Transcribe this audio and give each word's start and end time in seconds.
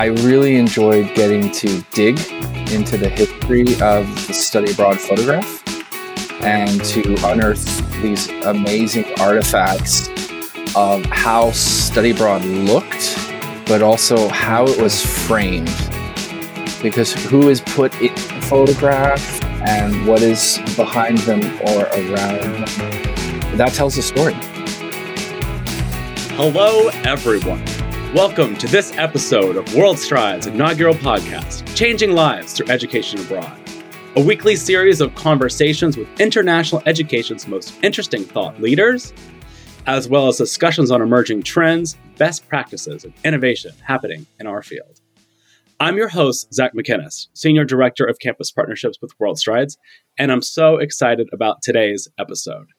I 0.00 0.06
really 0.06 0.56
enjoyed 0.56 1.14
getting 1.14 1.52
to 1.52 1.82
dig 1.92 2.18
into 2.72 2.96
the 2.96 3.10
history 3.10 3.78
of 3.82 4.06
the 4.26 4.32
study 4.32 4.72
abroad 4.72 4.98
photograph 4.98 5.62
and 6.42 6.82
to 6.86 7.16
unearth 7.28 8.00
these 8.00 8.30
amazing 8.46 9.04
artifacts 9.20 10.08
of 10.74 11.04
how 11.04 11.50
study 11.50 12.12
abroad 12.12 12.42
looked, 12.46 13.14
but 13.66 13.82
also 13.82 14.30
how 14.30 14.64
it 14.66 14.80
was 14.80 15.04
framed. 15.04 15.68
Because 16.82 17.12
who 17.12 17.50
is 17.50 17.60
put 17.60 17.94
in 18.00 18.14
the 18.14 18.46
photograph 18.48 19.44
and 19.44 20.06
what 20.06 20.22
is 20.22 20.60
behind 20.76 21.18
them 21.18 21.42
or 21.60 21.84
around 21.88 22.40
them, 22.40 22.64
that 23.58 23.72
tells 23.74 23.98
a 23.98 24.02
story. 24.02 24.32
Hello, 26.38 26.88
everyone. 27.04 27.62
Welcome 28.14 28.56
to 28.56 28.66
this 28.66 28.92
episode 28.98 29.56
of 29.56 29.72
World 29.72 29.96
Strides 29.96 30.48
inaugural 30.48 30.94
podcast, 30.94 31.64
Changing 31.76 32.10
Lives 32.10 32.54
Through 32.54 32.66
Education 32.66 33.20
Abroad, 33.20 33.56
a 34.16 34.20
weekly 34.20 34.56
series 34.56 35.00
of 35.00 35.14
conversations 35.14 35.96
with 35.96 36.08
international 36.20 36.82
education's 36.86 37.46
most 37.46 37.72
interesting 37.84 38.24
thought 38.24 38.60
leaders, 38.60 39.12
as 39.86 40.08
well 40.08 40.26
as 40.26 40.38
discussions 40.38 40.90
on 40.90 41.00
emerging 41.00 41.44
trends, 41.44 41.98
best 42.18 42.48
practices, 42.48 43.04
and 43.04 43.14
innovation 43.22 43.70
happening 43.86 44.26
in 44.40 44.48
our 44.48 44.64
field. 44.64 45.00
I'm 45.78 45.96
your 45.96 46.08
host, 46.08 46.52
Zac 46.52 46.74
Macinnes, 46.74 47.28
Senior 47.34 47.64
Director 47.64 48.04
of 48.04 48.18
Campus 48.18 48.50
Partnerships 48.50 48.98
with 49.00 49.14
World 49.20 49.38
Strides, 49.38 49.78
and 50.18 50.32
I'm 50.32 50.42
so 50.42 50.78
excited 50.78 51.28
about 51.32 51.62
today's 51.62 52.08
episode. 52.18 52.70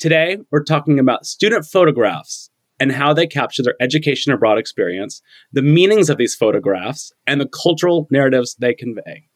Today, 0.00 0.38
we're 0.50 0.64
talking 0.64 0.98
about 0.98 1.26
student 1.26 1.64
photographs 1.64 2.50
and 2.80 2.92
how 2.92 3.12
they 3.12 3.26
capture 3.26 3.62
their 3.62 3.76
education 3.80 4.32
abroad 4.32 4.58
experience, 4.58 5.22
the 5.52 5.62
meanings 5.62 6.10
of 6.10 6.18
these 6.18 6.34
photographs, 6.34 7.12
and 7.26 7.40
the 7.40 7.48
cultural 7.48 8.08
narratives 8.10 8.56
they 8.58 8.74
convey. 8.74 9.28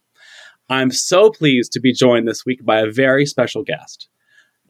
I'm 0.68 0.90
so 0.90 1.30
pleased 1.30 1.72
to 1.72 1.80
be 1.80 1.92
joined 1.92 2.28
this 2.28 2.44
week 2.44 2.64
by 2.64 2.80
a 2.80 2.90
very 2.90 3.24
special 3.24 3.62
guest. 3.62 4.08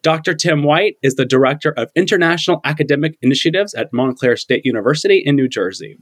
Dr. 0.03 0.35
Tim 0.35 0.63
White 0.63 0.97
is 1.03 1.17
the 1.17 1.25
Director 1.25 1.73
of 1.73 1.91
International 1.97 2.61
Academic 2.65 3.19
Initiatives 3.21 3.75
at 3.75 3.93
Montclair 3.93 4.37
State 4.37 4.65
University 4.65 5.21
in 5.25 5.35
New 5.35 5.49
Jersey. 5.49 5.99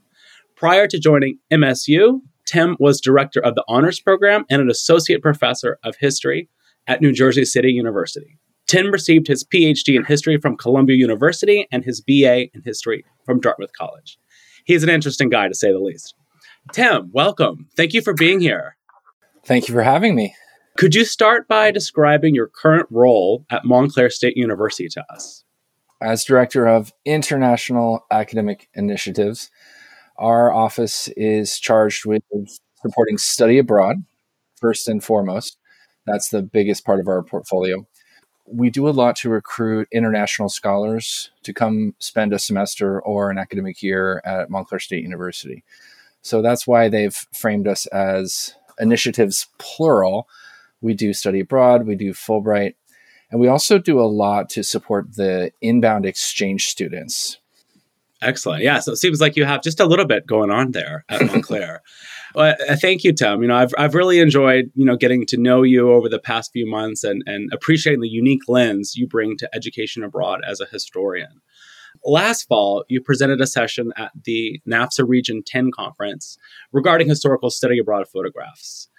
Prior 0.55 0.87
to 0.87 0.99
joining 0.99 1.39
MSU, 1.51 2.21
Tim 2.45 2.77
was 2.79 3.01
Director 3.01 3.41
of 3.41 3.55
the 3.55 3.65
Honors 3.69 4.01
Program 4.01 4.45
and 4.51 4.61
an 4.61 4.69
Associate 4.69 5.23
Professor 5.23 5.79
of 5.83 5.97
History 5.99 6.49
at 6.87 7.01
New 7.01 7.13
Jersey 7.13 7.45
City 7.45 7.71
University. 7.73 8.39
Tim 8.67 8.91
received 8.91 9.29
his 9.29 9.45
PhD 9.45 9.95
in 9.95 10.05
history 10.05 10.39
from 10.39 10.57
Columbia 10.57 10.97
University 10.97 11.69
and 11.71 11.85
his 11.85 12.01
BA 12.01 12.49
in 12.53 12.63
history 12.65 13.05
from 13.25 13.41
Dartmouth 13.41 13.71
College. 13.79 14.19
He's 14.65 14.83
an 14.83 14.89
interesting 14.89 15.29
guy, 15.29 15.47
to 15.47 15.55
say 15.55 15.71
the 15.71 15.79
least. 15.79 16.15
Tim, 16.73 17.11
welcome. 17.13 17.69
Thank 17.77 17.95
you 17.95 18.03
for 18.03 18.13
being 18.13 18.41
here. 18.41 18.77
Thank 19.45 19.69
you 19.69 19.75
for 19.75 19.85
having 19.85 20.17
me. 20.17 20.35
Could 20.77 20.97
you 20.97 21.05
start 21.05 21.47
by 21.47 21.71
describing 21.71 22.35
your 22.35 22.49
current 22.49 22.89
role 22.91 23.47
at 23.51 23.65
Montclair 23.65 24.11
State 24.11 24.37
University 24.37 24.89
to 24.89 25.05
us? 25.13 25.45
As 26.03 26.25
Director 26.25 26.67
of 26.67 26.93
International 27.05 28.05
Academic 28.11 28.69
Initiatives, 28.75 29.49
our 30.19 30.53
office 30.53 31.09
is 31.17 31.61
charged 31.61 32.05
with 32.05 32.23
supporting 32.83 33.17
study 33.17 33.59
abroad, 33.59 34.05
first 34.61 34.89
and 34.89 35.03
foremost. 35.03 35.57
That's 36.05 36.29
the 36.29 36.43
biggest 36.43 36.85
part 36.85 36.99
of 36.99 37.07
our 37.07 37.23
portfolio 37.23 37.87
we 38.47 38.71
do 38.71 38.89
a 38.89 38.91
lot 38.91 39.17
to 39.17 39.29
recruit 39.29 39.89
international 39.93 40.49
scholars 40.49 41.31
to 41.43 41.53
come 41.53 41.95
spend 41.99 42.33
a 42.33 42.39
semester 42.39 43.01
or 43.01 43.31
an 43.31 43.39
academic 43.39 43.83
year 43.83 44.23
at 44.25 44.51
Montclair 44.51 44.79
State 44.79 45.03
University. 45.03 45.65
So 46.23 46.43
that's 46.43 46.67
why 46.67 46.89
they've 46.89 47.15
framed 47.33 47.69
us 47.69 47.87
as 47.87 48.55
initiatives 48.79 49.47
plural. 49.59 50.29
We 50.81 50.95
do 50.95 51.13
study 51.13 51.41
abroad, 51.41 51.87
we 51.87 51.97
do 51.97 52.13
Fulbright, 52.13 52.75
and 53.31 53.41
we 53.41 53.49
also 53.49 53.79
do 53.79 54.01
a 54.01 54.03
lot 54.03 54.49
to 54.51 54.63
support 54.63 55.15
the 55.15 55.51
inbound 55.61 56.07
exchange 56.07 56.67
students. 56.67 57.39
Excellent. 58.23 58.63
Yeah. 58.63 58.81
So 58.81 58.93
it 58.93 58.97
seems 58.97 59.21
like 59.21 59.37
you 59.37 59.45
have 59.45 59.63
just 59.63 59.81
a 59.81 59.87
little 59.87 60.07
bit 60.07 60.27
going 60.27 60.51
on 60.51 60.73
there 60.73 61.05
at 61.09 61.21
Montclair. 61.27 61.83
Well, 62.37 62.55
uh, 62.69 62.77
thank 62.77 63.03
you, 63.03 63.15
Tim. 63.15 63.41
You 63.41 63.49
know, 63.49 63.57
I've 63.57 63.73
I've 63.79 63.95
really 63.95 64.21
enjoyed 64.21 64.71
you 64.75 64.85
know 64.85 64.95
getting 64.95 65.25
to 65.27 65.39
know 65.39 65.63
you 65.63 65.91
over 65.91 66.07
the 66.07 66.19
past 66.19 66.53
few 66.53 66.67
months 66.67 67.03
and 67.03 67.23
and 67.25 67.51
appreciating 67.51 68.03
the 68.03 68.09
unique 68.09 68.43
lens 68.47 68.95
you 68.95 69.09
bring 69.09 69.39
to 69.39 69.49
education 69.55 70.05
abroad 70.05 70.43
as 70.47 70.61
a 70.61 70.67
historian. 70.67 71.41
Last 72.05 72.47
fall, 72.47 72.85
you 72.89 73.01
presented 73.01 73.41
a 73.41 73.47
session 73.47 73.91
at 73.97 74.13
the 74.25 74.61
NAFSA 74.69 75.09
Region 75.09 75.43
10 75.47 75.71
conference 75.71 76.37
regarding 76.73 77.09
historical 77.09 77.49
study 77.49 77.79
abroad 77.79 78.07
photographs. 78.07 78.91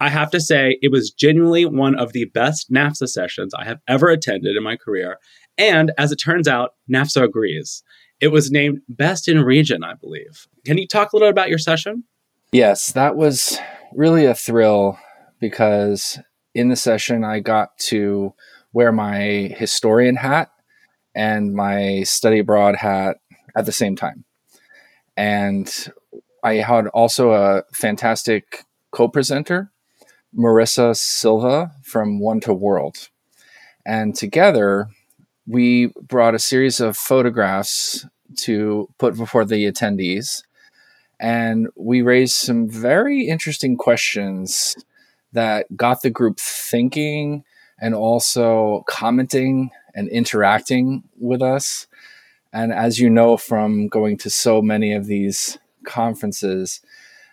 I 0.00 0.08
have 0.08 0.30
to 0.30 0.40
say, 0.40 0.78
it 0.80 0.92
was 0.92 1.10
genuinely 1.10 1.64
one 1.64 1.96
of 1.96 2.12
the 2.12 2.26
best 2.26 2.70
NAFSA 2.70 3.08
sessions 3.08 3.54
I 3.54 3.64
have 3.64 3.80
ever 3.88 4.08
attended 4.08 4.56
in 4.56 4.62
my 4.62 4.76
career. 4.76 5.18
And 5.58 5.90
as 5.98 6.12
it 6.12 6.16
turns 6.16 6.46
out, 6.46 6.74
NAFSA 6.88 7.24
agrees. 7.24 7.82
It 8.20 8.28
was 8.28 8.52
named 8.52 8.82
Best 8.88 9.28
in 9.28 9.42
Region, 9.42 9.82
I 9.82 9.94
believe. 9.94 10.46
Can 10.64 10.78
you 10.78 10.86
talk 10.86 11.12
a 11.12 11.16
little 11.16 11.28
about 11.28 11.48
your 11.48 11.58
session? 11.58 12.04
Yes, 12.54 12.92
that 12.92 13.16
was 13.16 13.58
really 13.96 14.26
a 14.26 14.32
thrill 14.32 14.96
because 15.40 16.20
in 16.54 16.68
the 16.68 16.76
session 16.76 17.24
I 17.24 17.40
got 17.40 17.76
to 17.88 18.32
wear 18.72 18.92
my 18.92 19.52
historian 19.58 20.14
hat 20.14 20.52
and 21.16 21.52
my 21.52 22.04
study 22.04 22.38
abroad 22.38 22.76
hat 22.76 23.16
at 23.56 23.66
the 23.66 23.72
same 23.72 23.96
time. 23.96 24.24
And 25.16 25.68
I 26.44 26.58
had 26.58 26.86
also 26.86 27.32
a 27.32 27.64
fantastic 27.72 28.64
co 28.92 29.08
presenter, 29.08 29.72
Marissa 30.32 30.96
Silva 30.96 31.72
from 31.82 32.20
One 32.20 32.38
to 32.42 32.54
World. 32.54 33.08
And 33.84 34.14
together, 34.14 34.86
we 35.44 35.92
brought 36.00 36.36
a 36.36 36.38
series 36.38 36.78
of 36.78 36.96
photographs 36.96 38.06
to 38.42 38.88
put 38.98 39.16
before 39.16 39.44
the 39.44 39.64
attendees 39.64 40.43
and 41.24 41.68
we 41.74 42.02
raised 42.02 42.34
some 42.34 42.68
very 42.68 43.28
interesting 43.28 43.78
questions 43.78 44.76
that 45.32 45.74
got 45.74 46.02
the 46.02 46.10
group 46.10 46.38
thinking 46.38 47.44
and 47.80 47.94
also 47.94 48.84
commenting 48.86 49.70
and 49.94 50.06
interacting 50.10 51.02
with 51.18 51.40
us. 51.40 51.86
And 52.52 52.74
as 52.74 52.98
you 52.98 53.08
know 53.08 53.38
from 53.38 53.88
going 53.88 54.18
to 54.18 54.28
so 54.28 54.60
many 54.60 54.92
of 54.92 55.06
these 55.06 55.56
conferences, 55.86 56.82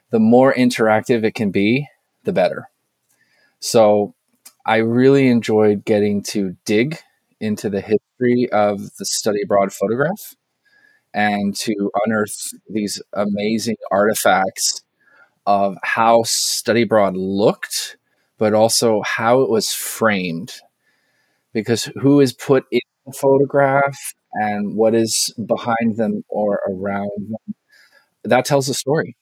the 0.10 0.20
more 0.20 0.54
interactive 0.54 1.26
it 1.26 1.36
can 1.36 1.52
be, 1.52 1.90
the 2.24 2.32
better. 2.32 2.70
So 3.60 4.16
I 4.66 4.78
really 4.78 5.28
enjoyed 5.28 5.84
getting 5.84 6.24
to 6.30 6.56
dig 6.64 6.98
into 7.42 7.70
the 7.70 7.82
history 7.82 8.50
of 8.54 8.96
the 8.96 9.06
study 9.06 9.42
abroad 9.44 9.74
photograph 9.74 10.38
and 11.14 11.56
to 11.58 11.92
unearth 12.06 12.54
these 12.70 13.02
amazing 13.14 13.78
artifacts 13.92 14.82
of 15.46 15.76
how 15.84 16.24
study 16.24 16.84
abroad 16.84 17.18
looked, 17.18 17.98
but 18.38 18.54
also 18.54 19.02
how 19.02 19.42
it 19.42 19.50
was 19.50 19.74
framed. 19.74 20.62
Because 21.54 21.86
who 22.02 22.22
is 22.22 22.32
put 22.32 22.66
in 22.72 22.80
the 23.06 23.12
photograph 23.14 24.14
and 24.34 24.76
what 24.76 24.96
is 24.96 25.34
behind 25.46 25.98
them 25.98 26.24
or 26.30 26.62
around 26.70 27.12
them, 27.18 27.56
that 28.24 28.46
tells 28.46 28.70
a 28.70 28.74
story. 28.74 29.18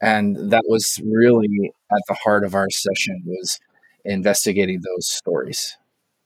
And 0.00 0.50
that 0.50 0.64
was 0.68 1.00
really 1.06 1.72
at 1.90 2.02
the 2.08 2.14
heart 2.14 2.44
of 2.44 2.54
our 2.54 2.68
session 2.68 3.22
was 3.24 3.58
investigating 4.04 4.80
those 4.82 5.08
stories. 5.08 5.76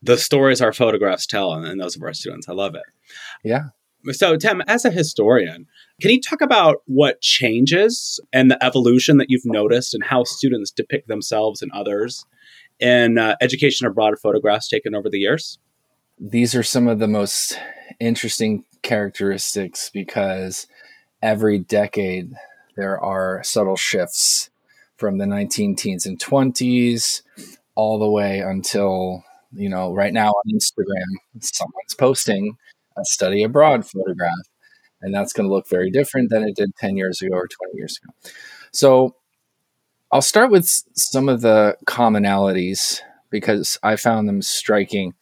The 0.02 0.16
stories 0.16 0.60
our 0.60 0.72
photographs 0.72 1.26
tell, 1.26 1.52
and 1.52 1.80
those 1.80 1.94
of 1.94 2.02
our 2.02 2.14
students. 2.14 2.48
I 2.48 2.52
love 2.52 2.74
it. 2.74 2.82
Yeah. 3.44 3.68
So, 4.12 4.36
Tim, 4.36 4.62
as 4.66 4.84
a 4.84 4.90
historian, 4.90 5.66
can 6.00 6.10
you 6.10 6.20
talk 6.20 6.40
about 6.40 6.82
what 6.86 7.20
changes 7.20 8.18
and 8.32 8.50
the 8.50 8.62
evolution 8.64 9.18
that 9.18 9.26
you've 9.28 9.44
noticed 9.44 9.92
and 9.94 10.02
how 10.02 10.24
students 10.24 10.70
depict 10.70 11.08
themselves 11.08 11.60
and 11.60 11.70
others 11.72 12.24
in 12.78 13.18
uh, 13.18 13.36
education 13.40 13.86
abroad 13.86 14.14
photographs 14.18 14.68
taken 14.68 14.94
over 14.94 15.10
the 15.10 15.18
years? 15.18 15.58
These 16.18 16.54
are 16.54 16.62
some 16.62 16.88
of 16.88 16.98
the 16.98 17.08
most 17.08 17.58
interesting 17.98 18.64
characteristics 18.82 19.90
because 19.92 20.66
every 21.22 21.58
decade 21.58 22.32
there 22.76 22.98
are 22.98 23.42
subtle 23.42 23.76
shifts 23.76 24.50
from 24.96 25.18
the 25.18 25.26
19 25.26 25.76
teens 25.76 26.06
and 26.06 26.18
20s 26.18 27.22
all 27.74 27.98
the 27.98 28.10
way 28.10 28.40
until, 28.40 29.22
you 29.52 29.68
know, 29.68 29.92
right 29.92 30.12
now 30.12 30.28
on 30.28 30.54
Instagram, 30.54 31.40
someone's 31.40 31.94
posting 31.98 32.56
a 32.96 33.04
study 33.04 33.42
abroad 33.42 33.86
photograph. 33.86 34.48
And 35.02 35.14
that's 35.14 35.32
going 35.32 35.48
to 35.48 35.54
look 35.54 35.68
very 35.68 35.90
different 35.90 36.30
than 36.30 36.42
it 36.42 36.56
did 36.56 36.74
10 36.76 36.96
years 36.96 37.22
ago 37.22 37.34
or 37.34 37.48
20 37.48 37.76
years 37.76 37.98
ago. 38.02 38.12
So 38.72 39.16
I'll 40.12 40.22
start 40.22 40.50
with 40.50 40.66
some 40.94 41.28
of 41.28 41.40
the 41.40 41.76
commonalities 41.86 43.00
because 43.30 43.78
I 43.82 43.96
found 43.96 44.28
them 44.28 44.42
striking. 44.42 45.14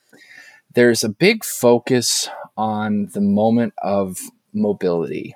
There's 0.74 1.04
a 1.04 1.08
big 1.08 1.44
focus 1.44 2.28
on 2.56 3.06
the 3.12 3.20
moment 3.20 3.74
of 3.82 4.18
mobility, 4.52 5.34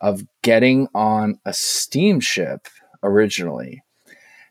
of 0.00 0.24
getting 0.42 0.88
on 0.94 1.38
a 1.44 1.52
steamship 1.52 2.68
originally. 3.02 3.82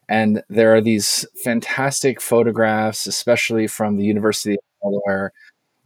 And 0.09 0.43
there 0.49 0.75
are 0.75 0.81
these 0.81 1.25
fantastic 1.43 2.21
photographs, 2.21 3.07
especially 3.07 3.67
from 3.67 3.97
the 3.97 4.05
University 4.05 4.53
of 4.53 4.59
Delaware, 4.81 5.31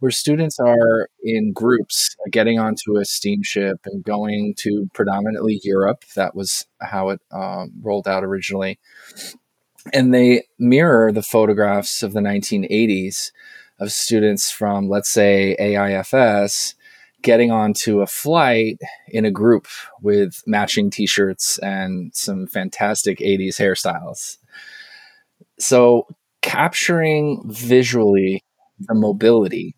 where 0.00 0.10
students 0.10 0.58
are 0.60 1.08
in 1.22 1.52
groups 1.52 2.14
getting 2.30 2.58
onto 2.58 2.96
a 2.96 3.04
steamship 3.04 3.80
and 3.84 4.04
going 4.04 4.54
to 4.58 4.88
predominantly 4.94 5.60
Europe. 5.62 6.04
That 6.14 6.34
was 6.34 6.66
how 6.80 7.10
it 7.10 7.20
um, 7.32 7.72
rolled 7.82 8.06
out 8.06 8.24
originally. 8.24 8.78
And 9.92 10.14
they 10.14 10.44
mirror 10.58 11.12
the 11.12 11.22
photographs 11.22 12.02
of 12.02 12.12
the 12.12 12.20
1980s 12.20 13.32
of 13.80 13.92
students 13.92 14.50
from, 14.50 14.88
let's 14.88 15.10
say, 15.10 15.56
AIFS 15.58 16.74
getting 17.22 17.50
onto 17.50 18.00
a 18.00 18.06
flight 18.06 18.78
in 19.08 19.24
a 19.24 19.30
group 19.30 19.66
with 20.00 20.42
matching 20.46 20.90
t 20.90 21.06
shirts 21.06 21.58
and 21.58 22.14
some 22.14 22.46
fantastic 22.46 23.18
80s 23.18 23.56
hairstyles. 23.56 24.36
So, 25.58 26.06
capturing 26.42 27.42
visually 27.46 28.44
the 28.78 28.94
mobility, 28.94 29.74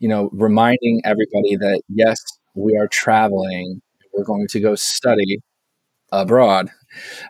you 0.00 0.08
know, 0.08 0.30
reminding 0.32 1.02
everybody 1.04 1.56
that 1.56 1.82
yes, 1.88 2.18
we 2.54 2.76
are 2.76 2.88
traveling, 2.88 3.80
we're 4.14 4.24
going 4.24 4.48
to 4.50 4.60
go 4.60 4.74
study 4.74 5.38
abroad, 6.12 6.70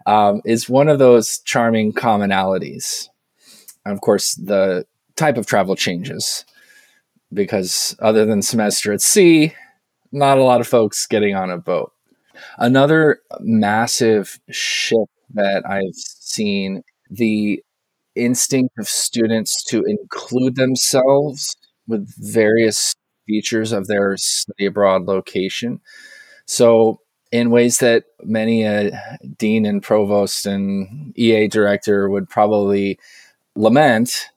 um, 0.06 0.40
is 0.44 0.69
one 0.69 0.88
of 0.88 0.99
those 0.99 1.40
charming 1.40 1.93
commonalities. 1.93 3.08
And 3.84 3.94
of 3.94 4.00
course, 4.00 4.34
the 4.34 4.87
type 5.17 5.37
of 5.37 5.46
travel 5.46 5.76
changes 5.76 6.44
because 7.32 7.96
other 8.00 8.25
than 8.26 8.43
semester 8.43 8.93
at 8.93 9.00
sea, 9.00 9.55
not 10.12 10.38
a 10.38 10.43
lot 10.44 10.61
of 10.61 10.67
folks 10.67 11.06
getting 11.06 11.34
on 11.34 11.50
a 11.50 11.58
boat. 11.58 11.93
Another 12.58 13.20
massive 13.40 14.40
shift 14.50 15.11
that 15.34 15.62
I've 15.69 15.94
seen 15.94 16.82
the 17.11 17.62
instinct 18.17 18.78
of 18.78 18.88
students 18.88 19.62
to 19.64 19.84
include 19.84 20.56
themselves 20.56 21.56
with 21.90 22.12
various 22.19 22.94
features 23.26 23.72
of 23.72 23.87
their 23.88 24.16
study 24.16 24.66
abroad 24.66 25.04
location. 25.06 25.81
So, 26.46 27.00
in 27.32 27.50
ways 27.50 27.78
that 27.78 28.04
many 28.25 28.64
a 28.64 28.92
dean 29.38 29.66
and 29.66 29.82
provost 29.82 30.46
and 30.46 31.12
EA 31.19 31.48
director 31.48 32.10
would 32.10 32.28
probably 32.28 32.98
lament, 33.56 34.28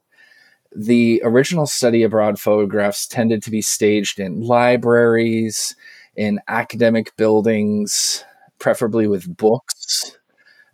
the 0.76 1.22
original 1.24 1.66
study 1.68 2.04
abroad 2.04 2.40
photographs 2.40 3.08
tended 3.08 3.44
to 3.44 3.52
be 3.52 3.62
staged 3.62 4.20
in 4.20 4.42
libraries, 4.42 5.76
in 6.16 6.40
academic 6.48 7.16
buildings, 7.18 8.24
preferably 8.60 9.08
with 9.08 9.36
books. 9.38 10.18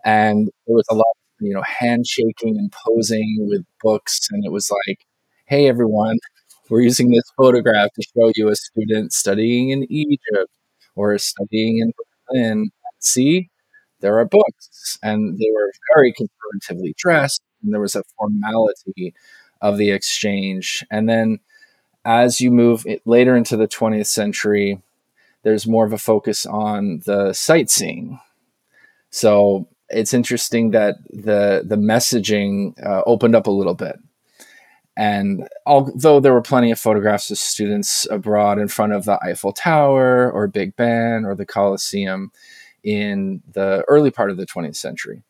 And 0.06 0.50
there 0.68 0.76
was 0.76 0.86
a 0.90 0.96
lot 0.96 1.06
of, 1.40 1.46
you 1.46 1.54
know, 1.54 1.64
handshaking 1.64 2.58
and 2.58 2.72
posing 2.72 3.38
with 3.50 3.66
books. 3.82 4.28
And 4.32 4.46
it 4.46 4.52
was 4.52 4.72
like, 4.88 5.06
hey, 5.46 5.68
everyone, 5.68 6.18
we're 6.70 6.82
using 6.82 7.12
this 7.12 7.32
photograph 7.38 7.90
to 7.94 8.04
show 8.16 8.32
you 8.36 8.50
a 8.50 8.56
student 8.56 9.14
studying 9.14 9.70
in 9.70 9.92
Egypt 9.92 10.52
or 10.96 11.18
studying 11.18 11.80
in 11.80 11.92
Berlin. 12.28 12.70
See, 13.00 13.50
there 14.02 14.18
are 14.20 14.26
books. 14.26 14.98
And 15.04 15.38
they 15.38 15.50
were 15.54 15.72
very 15.96 16.14
conservatively 16.14 16.96
dressed. 16.98 17.42
And 17.64 17.74
there 17.74 17.82
was 17.82 17.96
a 17.96 18.04
formality 18.18 19.14
of 19.62 19.78
the 19.78 19.92
exchange. 19.92 20.86
And 20.90 21.10
then 21.10 21.40
as 22.06 22.40
you 22.40 22.52
move 22.52 22.86
later 23.06 23.36
into 23.36 23.58
the 23.58 23.68
20th 23.68 24.08
century, 24.08 24.82
there's 25.44 25.68
more 25.68 25.86
of 25.86 25.94
a 25.94 25.98
focus 25.98 26.46
on 26.46 27.02
the 27.06 27.34
sightseeing. 27.34 28.20
So 29.12 29.68
it's 29.90 30.14
interesting 30.14 30.72
that 30.72 30.96
the 31.10 31.64
the 31.66 31.76
messaging 31.76 32.74
uh, 32.86 33.02
opened 33.06 33.36
up 33.36 33.48
a 33.48 33.52
little 33.52 33.74
bit. 33.74 34.00
And 35.00 35.48
although 35.66 36.20
there 36.20 36.34
were 36.34 36.42
plenty 36.42 36.72
of 36.72 36.80
photographs 36.80 37.32
of 37.32 37.38
students 37.38 38.06
abroad 38.12 38.60
in 38.60 38.68
front 38.68 38.92
of 38.92 39.06
the 39.06 39.18
Eiffel 39.24 39.54
Tower 39.54 40.30
or 40.30 40.46
Big 40.46 40.76
Ben 40.76 41.24
or 41.24 41.36
the 41.36 41.46
Colosseum 41.46 42.34
in 42.84 43.42
the 43.54 43.86
early 43.88 44.12
part 44.12 44.30
of 44.30 44.36
the 44.36 44.46
20th 44.46 44.76
century, 44.76 45.24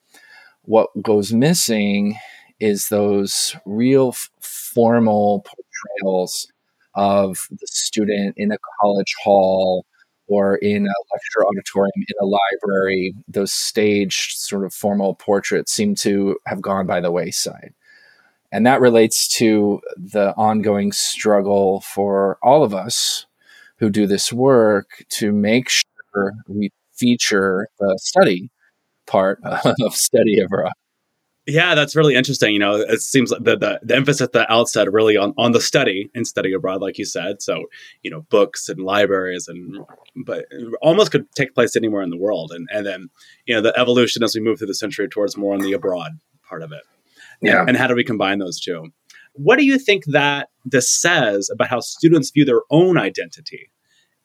what 0.64 0.90
goes 1.04 1.32
missing 1.32 2.16
is 2.60 2.90
those 2.90 3.56
real 3.68 4.10
f- 4.10 4.32
formal 4.42 5.46
portrayals 5.46 6.52
of 6.96 7.38
the 7.52 7.68
student 7.68 8.34
in 8.38 8.52
a 8.52 8.58
college 8.82 9.14
hall 9.24 9.86
or 10.26 10.56
in 10.56 10.88
a 10.88 11.14
lecture 11.14 11.46
auditorium 11.46 11.92
in 11.96 12.16
a 12.20 12.26
library. 12.26 13.14
Those 13.28 13.54
staged 13.54 14.40
sort 14.40 14.66
of 14.66 14.74
formal 14.74 15.14
portraits 15.14 15.72
seem 15.72 15.94
to 15.98 16.40
have 16.48 16.60
gone 16.60 16.88
by 16.88 17.02
the 17.02 17.12
wayside 17.12 17.76
and 18.52 18.66
that 18.66 18.82
relates 18.82 19.28
to 19.38 19.82
the 19.98 20.34
ongoing 20.36 20.92
struggle 20.92 21.82
for 21.82 22.38
all 22.42 22.64
of 22.64 22.74
us 22.74 23.26
who 23.78 23.90
do 23.90 24.08
this 24.08 24.34
work 24.34 25.06
to 25.10 25.32
make 25.32 25.70
sure 25.70 26.34
we 26.48 26.72
feature 26.94 27.68
the 27.80 27.98
study 28.02 28.50
part 29.06 29.40
of 29.82 29.96
study 29.96 30.40
abroad 30.40 30.74
yeah, 31.50 31.74
that's 31.74 31.96
really 31.96 32.16
interesting. 32.16 32.54
You 32.54 32.60
know, 32.60 32.76
it 32.76 33.02
seems 33.02 33.32
like 33.32 33.44
the, 33.44 33.58
the, 33.58 33.80
the 33.82 33.96
emphasis 33.96 34.22
at 34.22 34.34
the 34.34 34.52
outset 34.52 34.92
really 34.92 35.18
on, 35.18 35.34
on 35.38 35.52
the 35.52 35.62
study 35.62 36.10
and 36.14 36.26
study 36.28 36.54
abroad, 36.54 36.82
like 36.82 36.98
you 36.98 37.06
said. 37.06 37.42
So, 37.42 37.66
you 38.04 38.12
know, 38.12 38.22
books 38.30 38.70
and 38.70 38.80
libraries 38.80 39.48
and 39.48 39.80
but 40.26 40.46
almost 40.82 41.12
could 41.12 41.32
take 41.36 41.56
place 41.56 41.76
anywhere 41.76 42.04
in 42.04 42.10
the 42.10 42.18
world. 42.18 42.52
And 42.54 42.68
and 42.72 42.86
then, 42.86 43.10
you 43.46 43.56
know, 43.56 43.62
the 43.62 43.78
evolution 43.78 44.24
as 44.24 44.36
we 44.36 44.42
move 44.42 44.60
through 44.60 44.68
the 44.68 44.76
century 44.76 45.08
towards 45.08 45.38
more 45.38 45.54
on 45.54 45.62
the 45.62 45.74
abroad 45.74 46.12
part 46.48 46.62
of 46.62 46.72
it. 46.72 46.84
Yeah. 47.42 47.62
And, 47.62 47.70
and 47.70 47.78
how 47.78 47.88
do 47.88 47.96
we 47.96 48.04
combine 48.04 48.40
those 48.40 48.60
two? 48.60 48.92
What 49.34 49.58
do 49.58 49.66
you 49.66 49.78
think 49.78 50.06
that 50.08 50.50
this 50.66 50.90
says 50.90 51.50
about 51.50 51.70
how 51.70 51.80
students 51.80 52.32
view 52.32 52.46
their 52.46 52.62
own 52.70 52.98
identity 52.98 53.72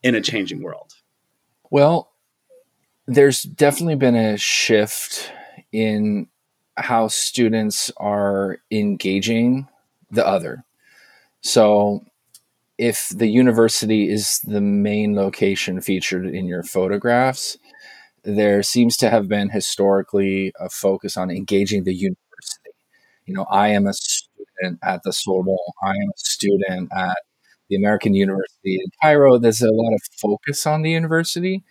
in 0.02 0.14
a 0.14 0.20
changing 0.20 0.62
world? 0.62 0.92
Well, 1.70 2.10
there's 3.06 3.42
definitely 3.42 3.96
been 3.96 4.16
a 4.16 4.36
shift 4.36 5.30
in 5.72 6.28
how 6.76 7.08
students 7.08 7.92
are 7.96 8.58
engaging 8.70 9.68
the 10.10 10.26
other. 10.26 10.64
So, 11.40 12.04
if 12.76 13.10
the 13.10 13.28
university 13.28 14.10
is 14.10 14.40
the 14.42 14.60
main 14.60 15.14
location 15.14 15.80
featured 15.80 16.26
in 16.26 16.46
your 16.46 16.64
photographs, 16.64 17.56
there 18.24 18.62
seems 18.62 18.96
to 18.96 19.10
have 19.10 19.28
been 19.28 19.50
historically 19.50 20.52
a 20.58 20.68
focus 20.68 21.16
on 21.16 21.30
engaging 21.30 21.84
the 21.84 21.94
university. 21.94 22.23
You 23.26 23.34
know, 23.34 23.46
I 23.50 23.68
am 23.68 23.86
a 23.86 23.94
student 23.94 24.78
at 24.82 25.02
the 25.02 25.12
Sorbonne, 25.12 25.56
I 25.82 25.90
am 25.90 26.08
a 26.10 26.18
student 26.18 26.90
at 26.94 27.16
the 27.68 27.76
American 27.76 28.14
University 28.14 28.76
in 28.76 28.90
Cairo. 29.02 29.38
There's 29.38 29.62
a 29.62 29.70
lot 29.72 29.94
of 29.94 30.00
focus 30.20 30.66
on 30.66 30.82
the 30.82 30.90
university, 30.90 31.64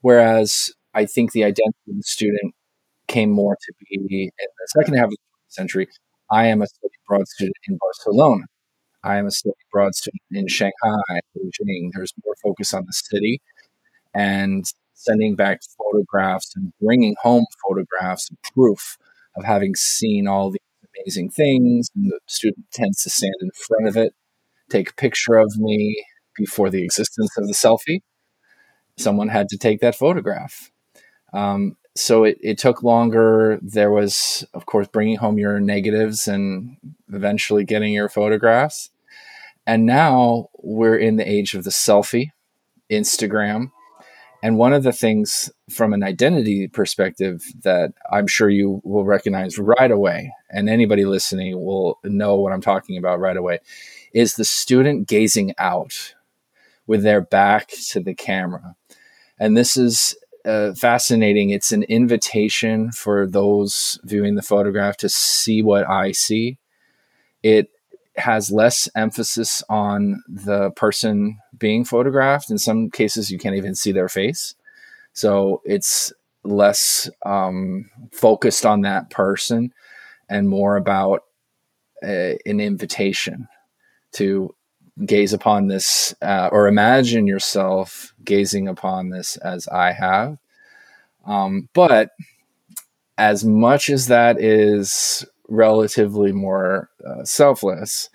whereas 0.00 0.72
I 0.94 1.06
think 1.06 1.32
the 1.32 1.44
identity 1.44 1.90
of 1.90 1.96
the 1.96 2.02
student 2.02 2.54
came 3.08 3.30
more 3.30 3.56
to 3.56 3.72
be 3.80 3.96
in 4.24 4.28
the 4.28 4.68
second 4.68 4.94
half 4.94 5.06
of 5.06 5.10
the 5.10 5.16
20th 5.16 5.54
century. 5.54 5.88
I 6.30 6.46
am 6.46 6.62
a 6.62 6.66
study 6.66 6.94
abroad 7.06 7.26
student 7.28 7.56
in 7.68 7.78
Barcelona. 7.78 8.44
I 9.04 9.16
am 9.16 9.26
a 9.26 9.30
study 9.30 9.56
abroad 9.70 9.94
student 9.94 10.22
in 10.30 10.46
Shanghai, 10.46 11.20
Beijing. 11.36 11.90
There's 11.92 12.12
more 12.24 12.34
focus 12.42 12.72
on 12.72 12.84
the 12.86 12.92
city 12.92 13.42
and 14.14 14.64
sending 14.94 15.34
back 15.34 15.60
photographs 15.76 16.52
and 16.54 16.72
bringing 16.80 17.16
home 17.22 17.44
photographs 17.68 18.30
and 18.30 18.38
proof 18.54 18.96
of 19.36 19.44
having 19.44 19.74
seen 19.74 20.28
all 20.28 20.50
these 20.50 20.58
amazing 21.02 21.30
things. 21.30 21.90
And 21.94 22.10
the 22.10 22.20
student 22.26 22.66
tends 22.72 23.02
to 23.02 23.10
stand 23.10 23.34
in 23.40 23.50
front 23.54 23.88
of 23.88 23.96
it, 23.96 24.14
take 24.70 24.90
a 24.90 24.94
picture 24.94 25.36
of 25.36 25.56
me 25.56 26.04
before 26.36 26.70
the 26.70 26.82
existence 26.82 27.30
of 27.36 27.46
the 27.46 27.54
selfie. 27.54 28.00
Someone 28.96 29.28
had 29.28 29.48
to 29.48 29.58
take 29.58 29.80
that 29.80 29.96
photograph. 29.96 30.70
Um, 31.32 31.76
so 31.94 32.24
it, 32.24 32.38
it 32.40 32.58
took 32.58 32.82
longer. 32.82 33.58
There 33.62 33.90
was, 33.90 34.46
of 34.54 34.66
course, 34.66 34.88
bringing 34.88 35.16
home 35.16 35.38
your 35.38 35.60
negatives 35.60 36.26
and 36.26 36.76
eventually 37.12 37.64
getting 37.64 37.92
your 37.92 38.08
photographs. 38.08 38.90
And 39.66 39.86
now 39.86 40.48
we're 40.58 40.96
in 40.96 41.16
the 41.16 41.30
age 41.30 41.54
of 41.54 41.64
the 41.64 41.70
selfie, 41.70 42.30
Instagram. 42.90 43.70
And 44.44 44.58
one 44.58 44.72
of 44.72 44.82
the 44.82 44.92
things 44.92 45.52
from 45.70 45.92
an 45.92 46.02
identity 46.02 46.66
perspective 46.66 47.44
that 47.62 47.92
I'm 48.10 48.26
sure 48.26 48.50
you 48.50 48.80
will 48.82 49.04
recognize 49.04 49.56
right 49.56 49.90
away, 49.90 50.32
and 50.50 50.68
anybody 50.68 51.04
listening 51.04 51.64
will 51.64 52.00
know 52.02 52.34
what 52.34 52.52
I'm 52.52 52.60
talking 52.60 52.98
about 52.98 53.20
right 53.20 53.36
away, 53.36 53.60
is 54.12 54.34
the 54.34 54.44
student 54.44 55.06
gazing 55.06 55.54
out 55.58 56.14
with 56.88 57.04
their 57.04 57.20
back 57.20 57.68
to 57.90 58.00
the 58.00 58.14
camera. 58.14 58.74
And 59.38 59.56
this 59.56 59.76
is 59.76 60.16
uh, 60.44 60.74
fascinating. 60.74 61.50
It's 61.50 61.70
an 61.70 61.84
invitation 61.84 62.90
for 62.90 63.28
those 63.28 64.00
viewing 64.02 64.34
the 64.34 64.42
photograph 64.42 64.96
to 64.98 65.08
see 65.08 65.62
what 65.62 65.88
I 65.88 66.10
see. 66.10 66.58
It 67.44 67.70
has 68.16 68.50
less 68.50 68.88
emphasis 68.94 69.62
on 69.68 70.22
the 70.28 70.70
person 70.72 71.38
being 71.58 71.84
photographed. 71.84 72.50
In 72.50 72.58
some 72.58 72.90
cases, 72.90 73.30
you 73.30 73.38
can't 73.38 73.56
even 73.56 73.74
see 73.74 73.92
their 73.92 74.08
face. 74.08 74.54
So 75.12 75.62
it's 75.64 76.12
less 76.44 77.08
um, 77.24 77.90
focused 78.12 78.66
on 78.66 78.82
that 78.82 79.10
person 79.10 79.72
and 80.28 80.48
more 80.48 80.76
about 80.76 81.24
a, 82.04 82.38
an 82.46 82.60
invitation 82.60 83.48
to 84.12 84.54
gaze 85.06 85.32
upon 85.32 85.68
this 85.68 86.14
uh, 86.22 86.48
or 86.52 86.68
imagine 86.68 87.26
yourself 87.26 88.12
gazing 88.24 88.68
upon 88.68 89.08
this 89.08 89.36
as 89.38 89.68
I 89.68 89.92
have. 89.92 90.38
Um, 91.24 91.68
but 91.72 92.10
as 93.16 93.44
much 93.44 93.88
as 93.88 94.08
that 94.08 94.40
is 94.40 95.24
relatively 95.52 96.32
more 96.32 96.88
uh, 97.06 97.24
selfless, 97.24 98.08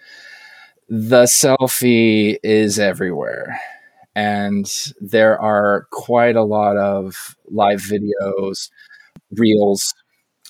the 0.90 1.24
selfie 1.24 2.38
is 2.44 2.80
everywhere. 2.80 3.60
And 4.16 4.66
there 5.00 5.40
are 5.40 5.88
quite 5.92 6.36
a 6.36 6.44
lot 6.44 6.78
of 6.78 7.36
live 7.52 7.82
videos, 7.82 8.70
reels, 9.32 9.94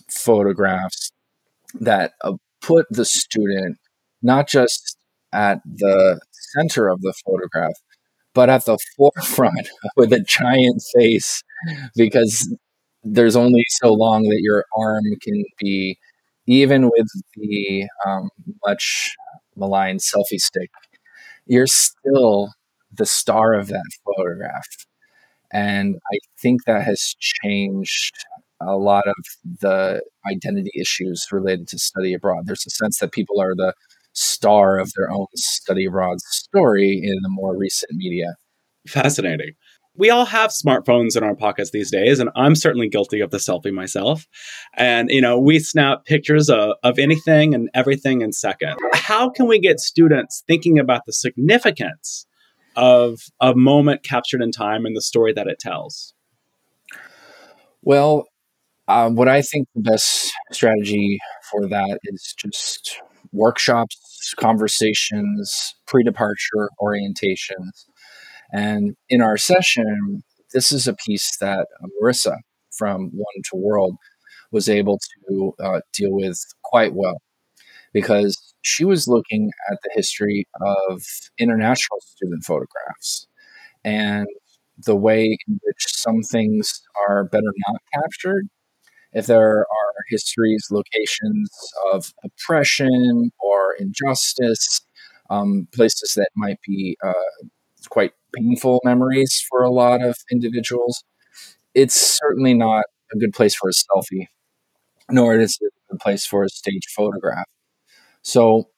photographs 0.09 1.11
that 1.79 2.13
uh, 2.23 2.33
put 2.61 2.85
the 2.89 3.05
student 3.05 3.77
not 4.21 4.47
just 4.47 4.97
at 5.33 5.59
the 5.65 6.19
center 6.31 6.87
of 6.87 7.01
the 7.01 7.13
photograph, 7.25 7.73
but 8.33 8.49
at 8.49 8.65
the 8.65 8.77
forefront 8.95 9.69
with 9.97 10.13
a 10.13 10.21
giant 10.21 10.81
face 10.97 11.43
because 11.95 12.55
there's 13.03 13.35
only 13.35 13.63
so 13.81 13.93
long 13.93 14.23
that 14.23 14.41
your 14.41 14.65
arm 14.77 15.03
can 15.21 15.43
be, 15.59 15.97
even 16.47 16.85
with 16.85 17.07
the 17.35 17.87
um, 18.07 18.29
much 18.65 19.15
maligned 19.55 20.01
selfie 20.01 20.39
stick, 20.39 20.71
you're 21.47 21.67
still 21.67 22.49
the 22.93 23.05
star 23.05 23.53
of 23.53 23.67
that 23.67 23.85
photograph. 24.05 24.67
And 25.51 25.95
I 26.13 26.19
think 26.41 26.65
that 26.65 26.83
has 26.83 27.15
changed 27.19 28.15
a 28.61 28.75
lot 28.75 29.07
of 29.07 29.15
the 29.61 30.01
identity 30.31 30.71
issues 30.79 31.27
related 31.31 31.67
to 31.69 31.79
study 31.79 32.13
abroad. 32.13 32.43
There's 32.45 32.65
a 32.67 32.71
sense 32.71 32.99
that 32.99 33.11
people 33.11 33.39
are 33.39 33.55
the 33.55 33.73
star 34.13 34.79
of 34.79 34.91
their 34.95 35.11
own 35.11 35.27
study 35.35 35.85
abroad 35.85 36.19
story 36.21 36.99
in 37.03 37.19
the 37.21 37.29
more 37.29 37.55
recent 37.57 37.91
media. 37.95 38.35
Fascinating. 38.87 39.53
We 39.97 40.09
all 40.11 40.25
have 40.25 40.51
smartphones 40.51 41.17
in 41.17 41.23
our 41.23 41.35
pockets 41.35 41.71
these 41.71 41.89
days, 41.89 42.19
and 42.19 42.29
I'm 42.35 42.55
certainly 42.55 42.87
guilty 42.87 43.19
of 43.19 43.31
the 43.31 43.37
selfie 43.37 43.73
myself. 43.73 44.27
And, 44.75 45.09
you 45.09 45.21
know, 45.21 45.39
we 45.39 45.59
snap 45.59 46.05
pictures 46.05 46.49
of, 46.49 46.73
of 46.83 46.99
anything 46.99 47.55
and 47.55 47.69
everything 47.73 48.21
in 48.21 48.31
seconds. 48.31 48.77
How 48.93 49.29
can 49.29 49.47
we 49.47 49.59
get 49.59 49.79
students 49.79 50.43
thinking 50.47 50.77
about 50.77 51.01
the 51.05 51.13
significance 51.13 52.27
of 52.75 53.21
a 53.41 53.55
moment 53.55 54.03
captured 54.03 54.41
in 54.41 54.51
time 54.51 54.85
and 54.85 54.95
the 54.95 55.01
story 55.01 55.33
that 55.33 55.47
it 55.47 55.59
tells? 55.59 56.13
Well, 57.81 58.27
um, 58.87 59.15
what 59.15 59.27
I 59.27 59.41
think 59.41 59.67
the 59.75 59.81
best 59.81 60.31
strategy 60.51 61.19
for 61.49 61.67
that 61.67 61.99
is 62.03 62.35
just 62.37 63.01
workshops, 63.31 64.33
conversations, 64.37 65.75
pre 65.87 66.03
departure 66.03 66.69
orientations. 66.81 67.85
And 68.53 68.95
in 69.09 69.21
our 69.21 69.37
session, 69.37 70.23
this 70.53 70.71
is 70.71 70.87
a 70.87 70.95
piece 71.05 71.37
that 71.37 71.67
Marissa 72.01 72.37
from 72.71 73.09
One 73.13 73.41
to 73.51 73.55
World 73.55 73.95
was 74.51 74.69
able 74.69 74.99
to 75.27 75.53
uh, 75.59 75.81
deal 75.93 76.11
with 76.11 76.39
quite 76.63 76.93
well 76.93 77.17
because 77.93 78.37
she 78.61 78.85
was 78.85 79.07
looking 79.07 79.51
at 79.71 79.77
the 79.83 79.91
history 79.93 80.47
of 80.61 81.03
international 81.37 81.99
student 82.01 82.43
photographs 82.43 83.27
and 83.83 84.27
the 84.85 84.95
way 84.95 85.37
in 85.47 85.59
which 85.63 85.85
some 85.87 86.21
things 86.21 86.81
are 87.07 87.23
better 87.25 87.53
not 87.67 87.81
captured. 87.93 88.47
If 89.13 89.25
there 89.25 89.59
are 89.59 89.93
histories, 90.09 90.67
locations 90.69 91.49
of 91.91 92.13
oppression 92.23 93.31
or 93.39 93.73
injustice, 93.79 94.81
um, 95.29 95.67
places 95.73 96.13
that 96.15 96.29
might 96.35 96.59
be 96.65 96.97
uh, 97.03 97.13
quite 97.89 98.13
painful 98.35 98.81
memories 98.83 99.43
for 99.49 99.63
a 99.63 99.71
lot 99.71 100.01
of 100.01 100.15
individuals, 100.31 101.03
it's 101.73 102.19
certainly 102.19 102.53
not 102.53 102.85
a 103.13 103.17
good 103.17 103.33
place 103.33 103.55
for 103.55 103.69
a 103.69 103.73
selfie, 103.73 104.27
nor 105.09 105.39
is 105.39 105.57
it 105.61 105.73
a 105.89 105.93
good 105.93 105.99
place 105.99 106.25
for 106.25 106.43
a 106.43 106.49
stage 106.49 106.87
photograph. 106.95 107.47
So, 108.23 108.69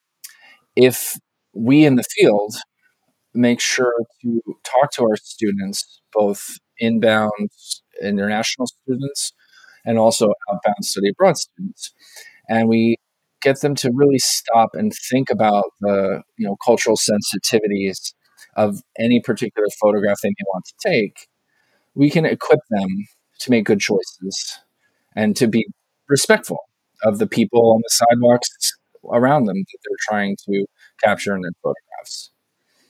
if 0.76 1.18
we 1.54 1.84
in 1.84 1.96
the 1.96 2.04
field 2.04 2.56
make 3.34 3.60
sure 3.60 3.94
to 4.22 4.42
talk 4.64 4.92
to 4.92 5.04
our 5.04 5.16
students, 5.16 6.00
both 6.12 6.58
inbound 6.78 7.50
international 8.02 8.66
students 8.66 9.32
and 9.84 9.98
also 9.98 10.32
outbound 10.50 10.84
study 10.84 11.10
abroad 11.10 11.36
students. 11.36 11.92
And 12.48 12.68
we 12.68 12.96
get 13.42 13.60
them 13.60 13.74
to 13.76 13.90
really 13.94 14.18
stop 14.18 14.70
and 14.74 14.92
think 15.10 15.30
about 15.30 15.64
the 15.80 16.22
you 16.36 16.46
know 16.46 16.56
cultural 16.64 16.96
sensitivities 16.96 18.12
of 18.56 18.82
any 18.98 19.20
particular 19.20 19.66
photograph 19.80 20.18
they 20.22 20.30
may 20.30 20.44
want 20.52 20.64
to 20.66 20.88
take. 20.88 21.28
We 21.94 22.10
can 22.10 22.24
equip 22.24 22.60
them 22.70 22.88
to 23.40 23.50
make 23.50 23.66
good 23.66 23.80
choices 23.80 24.58
and 25.16 25.36
to 25.36 25.46
be 25.46 25.66
respectful 26.08 26.58
of 27.04 27.18
the 27.18 27.26
people 27.26 27.72
on 27.72 27.80
the 27.82 27.90
sidewalks 27.90 28.50
around 29.10 29.46
them 29.46 29.56
that 29.56 29.78
they're 29.82 29.96
trying 30.08 30.36
to 30.46 30.66
capture 31.02 31.34
in 31.34 31.42
their 31.42 31.52
photographs. 31.62 32.30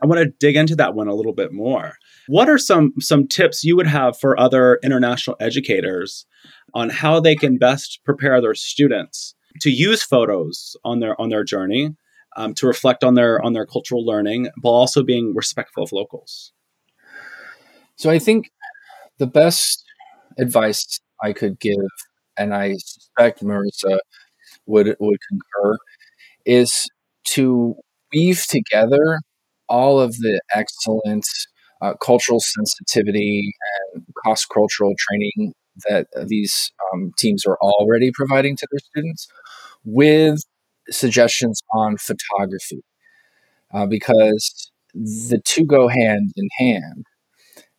I 0.02 0.06
want 0.06 0.20
to 0.20 0.32
dig 0.40 0.56
into 0.56 0.74
that 0.76 0.94
one 0.94 1.08
a 1.08 1.14
little 1.14 1.34
bit 1.34 1.52
more. 1.52 1.92
What 2.26 2.48
are 2.48 2.58
some 2.58 2.94
some 3.00 3.28
tips 3.28 3.64
you 3.64 3.76
would 3.76 3.86
have 3.86 4.18
for 4.18 4.38
other 4.38 4.78
international 4.82 5.36
educators 5.40 6.26
on 6.74 6.88
how 6.88 7.20
they 7.20 7.36
can 7.36 7.58
best 7.58 8.00
prepare 8.04 8.40
their 8.40 8.54
students 8.54 9.34
to 9.60 9.70
use 9.70 10.02
photos 10.02 10.76
on 10.84 11.00
their 11.00 11.20
on 11.20 11.28
their 11.28 11.44
journey 11.44 11.94
um, 12.36 12.54
to 12.54 12.66
reflect 12.66 13.04
on 13.04 13.14
their 13.14 13.42
on 13.44 13.52
their 13.52 13.66
cultural 13.66 14.04
learning, 14.04 14.50
while 14.60 14.74
also 14.74 15.02
being 15.02 15.34
respectful 15.34 15.82
of 15.82 15.92
locals? 15.92 16.52
So 17.96 18.10
I 18.10 18.18
think 18.18 18.50
the 19.18 19.26
best 19.26 19.84
advice 20.38 21.00
I 21.22 21.32
could 21.32 21.60
give, 21.60 21.76
and 22.36 22.54
I 22.54 22.74
suspect 22.78 23.42
Marissa 23.42 23.98
would 24.66 24.96
would 24.98 25.18
concur, 25.28 25.76
is 26.46 26.88
to 27.26 27.74
weave 28.12 28.44
together 28.48 29.20
all 29.68 30.00
of 30.00 30.12
the 30.18 30.40
excellent 30.54 31.26
uh, 31.82 31.94
cultural 31.94 32.40
sensitivity 32.40 33.52
and 33.94 34.04
cross 34.16 34.44
cultural 34.44 34.94
training 34.98 35.54
that 35.88 36.06
these 36.26 36.72
um, 36.92 37.12
teams 37.16 37.46
are 37.46 37.56
already 37.62 38.10
providing 38.12 38.56
to 38.56 38.66
their 38.70 38.80
students 38.80 39.28
with 39.84 40.42
suggestions 40.90 41.60
on 41.74 41.96
photography 41.98 42.82
uh, 43.74 43.86
because 43.86 44.70
the 44.94 45.40
two 45.46 45.64
go 45.64 45.88
hand 45.88 46.32
in 46.36 46.48
hand. 46.58 47.04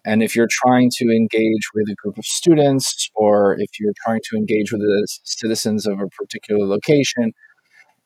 And 0.05 0.23
if 0.23 0.35
you're 0.35 0.47
trying 0.49 0.89
to 0.97 1.05
engage 1.15 1.69
with 1.75 1.87
a 1.89 1.95
group 2.01 2.17
of 2.17 2.25
students, 2.25 3.09
or 3.15 3.55
if 3.59 3.69
you're 3.79 3.93
trying 4.05 4.21
to 4.31 4.37
engage 4.37 4.71
with 4.71 4.81
the 4.81 5.07
citizens 5.23 5.85
of 5.85 5.99
a 5.99 6.07
particular 6.07 6.65
location, 6.65 7.33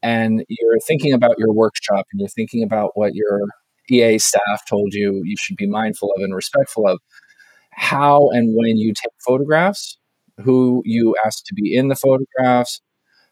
and 0.03 0.43
you're 0.49 0.79
thinking 0.87 1.13
about 1.13 1.35
your 1.37 1.53
workshop 1.53 2.05
and 2.11 2.19
you're 2.19 2.29
thinking 2.29 2.63
about 2.63 2.91
what 2.95 3.15
your 3.15 3.41
EA 3.89 4.19
staff 4.19 4.63
told 4.69 4.93
you 4.93 5.21
you 5.25 5.35
should 5.39 5.57
be 5.57 5.67
mindful 5.67 6.11
of 6.17 6.23
and 6.23 6.35
respectful 6.35 6.87
of, 6.87 6.99
how 7.71 8.29
and 8.31 8.55
when 8.55 8.77
you 8.77 8.93
take 8.93 9.11
photographs, 9.25 9.97
who 10.43 10.81
you 10.85 11.15
ask 11.25 11.43
to 11.45 11.53
be 11.55 11.75
in 11.75 11.87
the 11.89 11.95
photographs. 11.95 12.81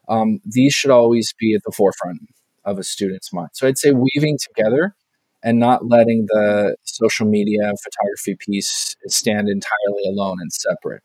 Um, 0.09 0.39
these 0.45 0.73
should 0.73 0.91
always 0.91 1.33
be 1.39 1.55
at 1.55 1.61
the 1.65 1.71
forefront 1.71 2.19
of 2.65 2.79
a 2.79 2.83
student's 2.83 3.33
mind. 3.33 3.49
So 3.53 3.67
I'd 3.67 3.77
say 3.77 3.91
weaving 3.91 4.37
together 4.39 4.95
and 5.43 5.59
not 5.59 5.87
letting 5.87 6.25
the 6.29 6.75
social 6.83 7.27
media 7.27 7.61
photography 7.83 8.37
piece 8.39 8.95
stand 9.07 9.49
entirely 9.49 10.03
alone 10.07 10.37
and 10.41 10.51
separate. 10.53 11.03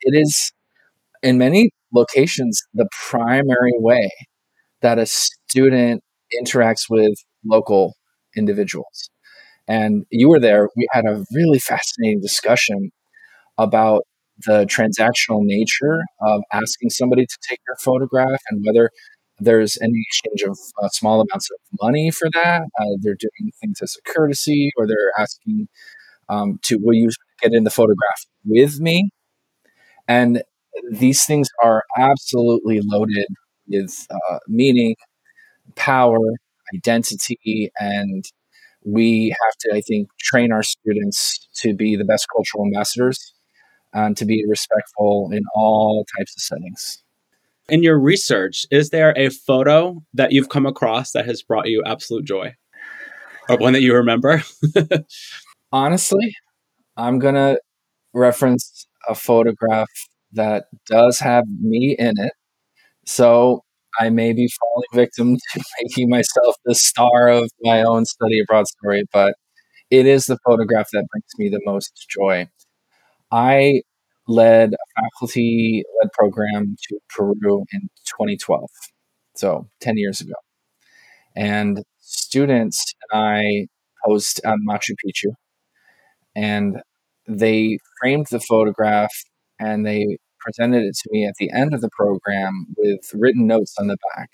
It 0.00 0.14
is, 0.18 0.52
in 1.22 1.38
many 1.38 1.70
locations, 1.92 2.62
the 2.74 2.88
primary 3.10 3.72
way 3.76 4.10
that 4.82 4.98
a 4.98 5.06
student 5.06 6.02
interacts 6.40 6.90
with 6.90 7.14
local 7.44 7.94
individuals. 8.36 9.10
And 9.68 10.04
you 10.10 10.28
were 10.28 10.40
there. 10.40 10.68
We 10.76 10.86
had 10.92 11.06
a 11.06 11.24
really 11.32 11.58
fascinating 11.58 12.20
discussion 12.20 12.90
about 13.58 14.02
the 14.38 14.66
transactional 14.66 15.40
nature 15.42 16.00
of 16.20 16.42
asking 16.52 16.90
somebody 16.90 17.26
to 17.26 17.38
take 17.48 17.60
your 17.66 17.76
photograph 17.76 18.40
and 18.50 18.64
whether 18.66 18.90
there's 19.38 19.78
any 19.82 20.04
exchange 20.08 20.42
of 20.42 20.58
uh, 20.82 20.88
small 20.88 21.20
amounts 21.20 21.50
of 21.50 21.58
money 21.82 22.10
for 22.10 22.28
that. 22.32 22.62
Uh, 22.80 22.84
they're 23.00 23.16
doing 23.18 23.52
things 23.60 23.80
as 23.82 23.96
a 23.98 24.12
courtesy, 24.12 24.70
or 24.76 24.86
they're 24.86 25.12
asking 25.18 25.68
um, 26.28 26.58
to, 26.62 26.78
will 26.80 26.94
you 26.94 27.10
get 27.42 27.52
in 27.52 27.64
the 27.64 27.70
photograph 27.70 28.26
with 28.44 28.80
me? 28.80 29.10
And 30.06 30.42
these 30.90 31.24
things 31.24 31.48
are 31.62 31.82
absolutely 31.98 32.80
loaded 32.82 33.26
with 33.68 34.06
uh, 34.10 34.38
meaning, 34.48 34.96
power, 35.76 36.18
identity, 36.74 37.70
and 37.78 38.24
we 38.84 39.30
have 39.30 39.56
to, 39.60 39.76
I 39.76 39.80
think, 39.80 40.08
train 40.20 40.52
our 40.52 40.62
students 40.62 41.48
to 41.56 41.74
be 41.74 41.96
the 41.96 42.04
best 42.04 42.26
cultural 42.34 42.64
ambassadors 42.64 43.33
and 43.94 44.16
to 44.16 44.24
be 44.24 44.44
respectful 44.46 45.30
in 45.32 45.42
all 45.54 46.04
types 46.18 46.34
of 46.36 46.42
settings. 46.42 47.02
In 47.68 47.82
your 47.82 47.98
research, 47.98 48.66
is 48.70 48.90
there 48.90 49.14
a 49.16 49.30
photo 49.30 50.02
that 50.12 50.32
you've 50.32 50.50
come 50.50 50.66
across 50.66 51.12
that 51.12 51.24
has 51.24 51.42
brought 51.42 51.68
you 51.68 51.82
absolute 51.86 52.24
joy? 52.26 52.54
Or 53.48 53.56
one 53.56 53.72
that 53.72 53.82
you 53.82 53.94
remember? 53.94 54.42
Honestly, 55.72 56.34
I'm 56.96 57.18
going 57.18 57.34
to 57.34 57.58
reference 58.12 58.86
a 59.08 59.14
photograph 59.14 59.88
that 60.32 60.66
does 60.86 61.20
have 61.20 61.44
me 61.60 61.96
in 61.98 62.14
it. 62.18 62.32
So 63.06 63.62
I 64.00 64.10
may 64.10 64.32
be 64.32 64.48
falling 64.60 65.06
victim 65.06 65.36
to 65.54 65.64
making 65.82 66.08
myself 66.08 66.56
the 66.64 66.74
star 66.74 67.28
of 67.28 67.50
my 67.62 67.82
own 67.82 68.04
study 68.04 68.40
abroad 68.40 68.66
story, 68.66 69.04
but 69.12 69.34
it 69.90 70.06
is 70.06 70.26
the 70.26 70.38
photograph 70.44 70.88
that 70.92 71.06
brings 71.10 71.30
me 71.38 71.48
the 71.48 71.60
most 71.64 72.06
joy. 72.08 72.48
I 73.34 73.82
led 74.28 74.74
a 74.74 75.02
faculty 75.02 75.82
led 76.00 76.12
program 76.12 76.76
to 76.88 76.98
Peru 77.08 77.64
in 77.72 77.80
2012, 78.06 78.70
so 79.34 79.66
10 79.80 79.98
years 79.98 80.20
ago. 80.20 80.34
And 81.34 81.82
students 81.98 82.94
and 83.10 83.20
I 83.20 83.66
posed 84.06 84.40
at 84.44 84.58
Machu 84.68 84.94
Picchu, 85.04 85.32
and 86.36 86.80
they 87.26 87.78
framed 88.00 88.28
the 88.30 88.38
photograph 88.38 89.12
and 89.58 89.84
they 89.84 90.18
presented 90.38 90.84
it 90.84 90.94
to 91.02 91.08
me 91.10 91.26
at 91.26 91.34
the 91.40 91.50
end 91.50 91.74
of 91.74 91.80
the 91.80 91.90
program 91.96 92.66
with 92.76 93.00
written 93.14 93.48
notes 93.48 93.74
on 93.80 93.88
the 93.88 93.96
back 94.14 94.30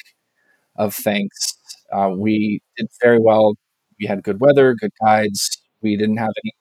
of 0.76 0.94
thanks. 0.94 1.54
Uh, 1.92 2.10
we 2.14 2.60
did 2.76 2.88
very 3.00 3.18
well. 3.18 3.54
We 3.98 4.06
had 4.06 4.22
good 4.22 4.40
weather, 4.40 4.74
good 4.74 4.92
guides. 5.02 5.58
We 5.82 5.96
didn't 5.96 6.18
have 6.18 6.32
any 6.44 6.52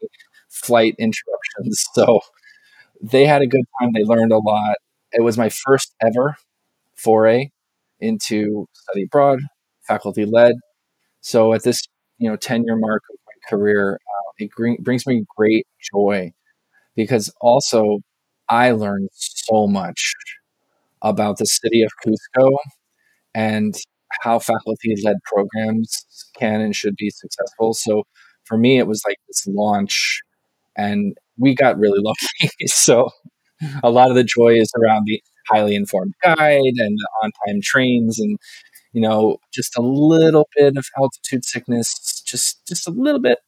flight 0.50 0.96
interruptions. 1.00 1.86
So 1.96 2.22
they 3.02 3.26
had 3.26 3.42
a 3.42 3.48
good 3.48 3.66
time. 3.82 3.92
They 3.94 4.04
learned 4.04 4.32
a 4.32 4.38
lot. 4.40 4.76
It 5.14 5.22
was 5.24 5.38
my 5.38 5.50
first 5.50 5.96
ever 6.02 6.36
foray 6.96 7.52
into 8.00 8.68
study 8.74 9.04
abroad, 9.06 9.40
faculty 9.88 10.26
led. 10.26 10.56
So 11.22 11.54
at 11.54 11.64
this, 11.64 11.84
you 12.20 12.30
know, 12.30 12.38
10 12.38 12.64
year 12.66 12.78
mark 12.78 13.04
of 13.12 13.18
my 13.28 13.50
career, 13.58 13.96
uh, 13.96 14.32
it 14.40 14.52
gr- 14.52 14.82
brings 14.82 15.08
me 15.08 15.26
great 15.38 15.68
joy 15.94 16.32
because 16.96 17.34
also 17.42 18.00
I 18.50 18.72
learned 18.72 19.10
so 19.14 19.68
much 19.68 20.14
about 21.02 21.38
the 21.38 21.46
city 21.46 21.84
of 21.84 21.92
Cusco 22.06 22.58
and 23.36 23.76
how 24.24 24.40
faculty 24.40 24.96
led 25.04 25.18
programs 25.26 26.06
can 26.38 26.62
and 26.62 26.76
should 26.76 26.96
be 26.98 27.10
successful. 27.10 27.74
So 27.74 28.04
for 28.46 28.58
me, 28.58 28.80
it 28.80 28.88
was 28.88 29.04
like 29.08 29.18
this 29.28 29.48
launch, 29.48 30.22
and 30.80 31.18
we 31.38 31.54
got 31.54 31.78
really 31.78 32.00
lucky. 32.04 32.50
so 32.68 33.10
a 33.84 33.90
lot 33.90 34.10
of 34.10 34.16
the 34.16 34.24
joy 34.24 34.54
is 34.54 34.72
around 34.82 35.04
the 35.06 35.22
highly 35.50 35.76
informed 35.76 36.14
guide 36.24 36.74
and 36.78 36.98
on 37.24 37.32
time 37.48 37.60
trains 37.62 38.20
and 38.20 38.38
you 38.94 39.02
know 39.02 39.38
just 39.54 39.78
a 39.78 39.82
little 39.82 40.48
bit 40.56 40.78
of 40.78 40.86
altitude 40.98 41.44
sickness 41.44 42.24
just 42.26 42.66
just 42.68 42.88
a 42.88 42.92
little 42.92 43.20
bit 43.20 43.40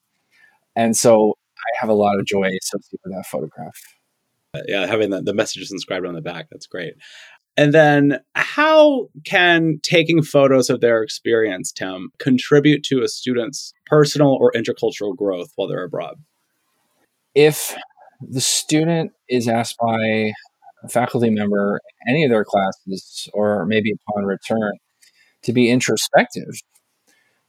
and 0.76 0.98
so 0.98 1.36
i 1.58 1.70
have 1.80 1.90
a 1.90 1.94
lot 1.94 2.20
of 2.20 2.26
joy 2.26 2.50
associated 2.62 3.00
with 3.04 3.14
that 3.14 3.26
photograph 3.26 3.78
uh, 4.54 4.62
yeah, 4.68 4.86
having 4.86 5.12
the, 5.12 5.22
the 5.22 5.34
messages 5.34 5.72
inscribed 5.72 6.06
on 6.06 6.14
the 6.14 6.22
back. 6.22 6.48
That's 6.52 6.68
great. 6.68 6.96
And 7.58 7.74
then, 7.74 8.20
how 8.36 9.10
can 9.26 9.80
taking 9.84 10.24
photos 10.24 10.70
of 10.70 10.82
their 10.82 11.04
experience, 11.04 11.72
Tim, 11.72 12.10
contribute 12.20 12.84
to 12.86 13.02
a 13.02 13.08
student's 13.08 13.74
personal 13.86 14.38
or 14.40 14.52
intercultural 14.54 15.16
growth 15.16 15.52
while 15.56 15.68
they're 15.68 15.84
abroad? 15.84 16.16
If 17.36 17.76
the 18.22 18.42
student 18.42 19.12
is 19.30 19.48
asked 19.48 19.78
by 19.80 20.34
a 20.84 20.90
faculty 20.90 21.30
member 21.30 21.80
in 22.06 22.14
any 22.16 22.24
of 22.26 22.32
their 22.32 22.46
classes, 22.46 23.30
or 23.34 23.66
maybe 23.66 23.94
upon 23.94 24.26
return, 24.26 24.74
to 25.44 25.54
be 25.54 25.70
introspective, 25.70 26.54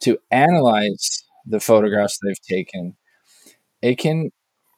to 0.00 0.18
analyze 0.30 1.24
the 1.46 1.60
photographs 1.60 2.18
they've 2.22 2.40
taken, 2.48 2.96
it 3.82 3.98
can 3.98 4.30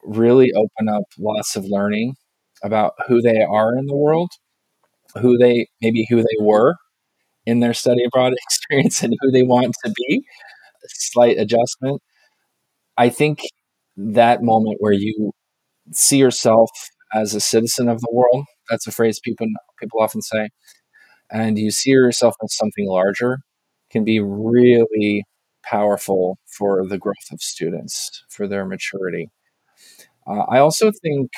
really 0.05 0.53
open 0.55 0.88
up 0.88 1.05
lots 1.19 1.57
of 1.57 1.64
learning 1.67 2.17
about 2.62 2.95
who 3.09 3.23
they 3.23 3.43
are 3.43 3.77
in 3.77 3.87
the 3.87 3.97
world, 3.97 4.31
who 5.21 5.38
they 5.38 5.69
maybe 5.83 6.07
who 6.11 6.19
they 6.23 6.38
were 6.40 6.77
in 7.47 7.61
their 7.61 7.75
study 7.75 8.05
abroad 8.05 8.35
experience 8.47 9.03
and 9.03 9.14
who 9.21 9.31
they 9.31 9.43
want 9.45 9.75
to 9.85 9.93
be. 9.97 10.25
A 10.85 10.88
slight 10.90 11.38
adjustment. 11.38 12.03
I 12.99 13.09
think 13.11 13.40
that 13.97 14.43
moment 14.43 14.77
where 14.81 14.93
you 14.93 15.33
see 15.93 16.19
yourself 16.19 16.71
as 17.15 17.35
a 17.35 17.41
citizen 17.41 17.89
of 17.89 18.01
the 18.01 18.11
world, 18.13 18.45
that's 18.69 18.87
a 18.87 18.93
phrase 18.93 19.21
people 19.21 19.47
people 19.79 20.01
often 20.01 20.23
say, 20.23 20.49
and 21.31 21.59
you 21.59 21.71
see 21.71 21.91
yourself 21.91 22.35
as 22.43 22.57
something 22.57 22.87
larger 22.89 23.39
can 23.91 24.05
be 24.05 24.21
really 24.21 25.25
powerful 25.65 26.39
for 26.47 26.87
the 26.87 26.99
growth 26.99 27.31
of 27.33 27.41
students, 27.41 28.25
for 28.29 28.47
their 28.47 28.67
maturity. 28.67 29.31
Uh, 30.27 30.45
I 30.49 30.59
also 30.59 30.91
think 31.03 31.31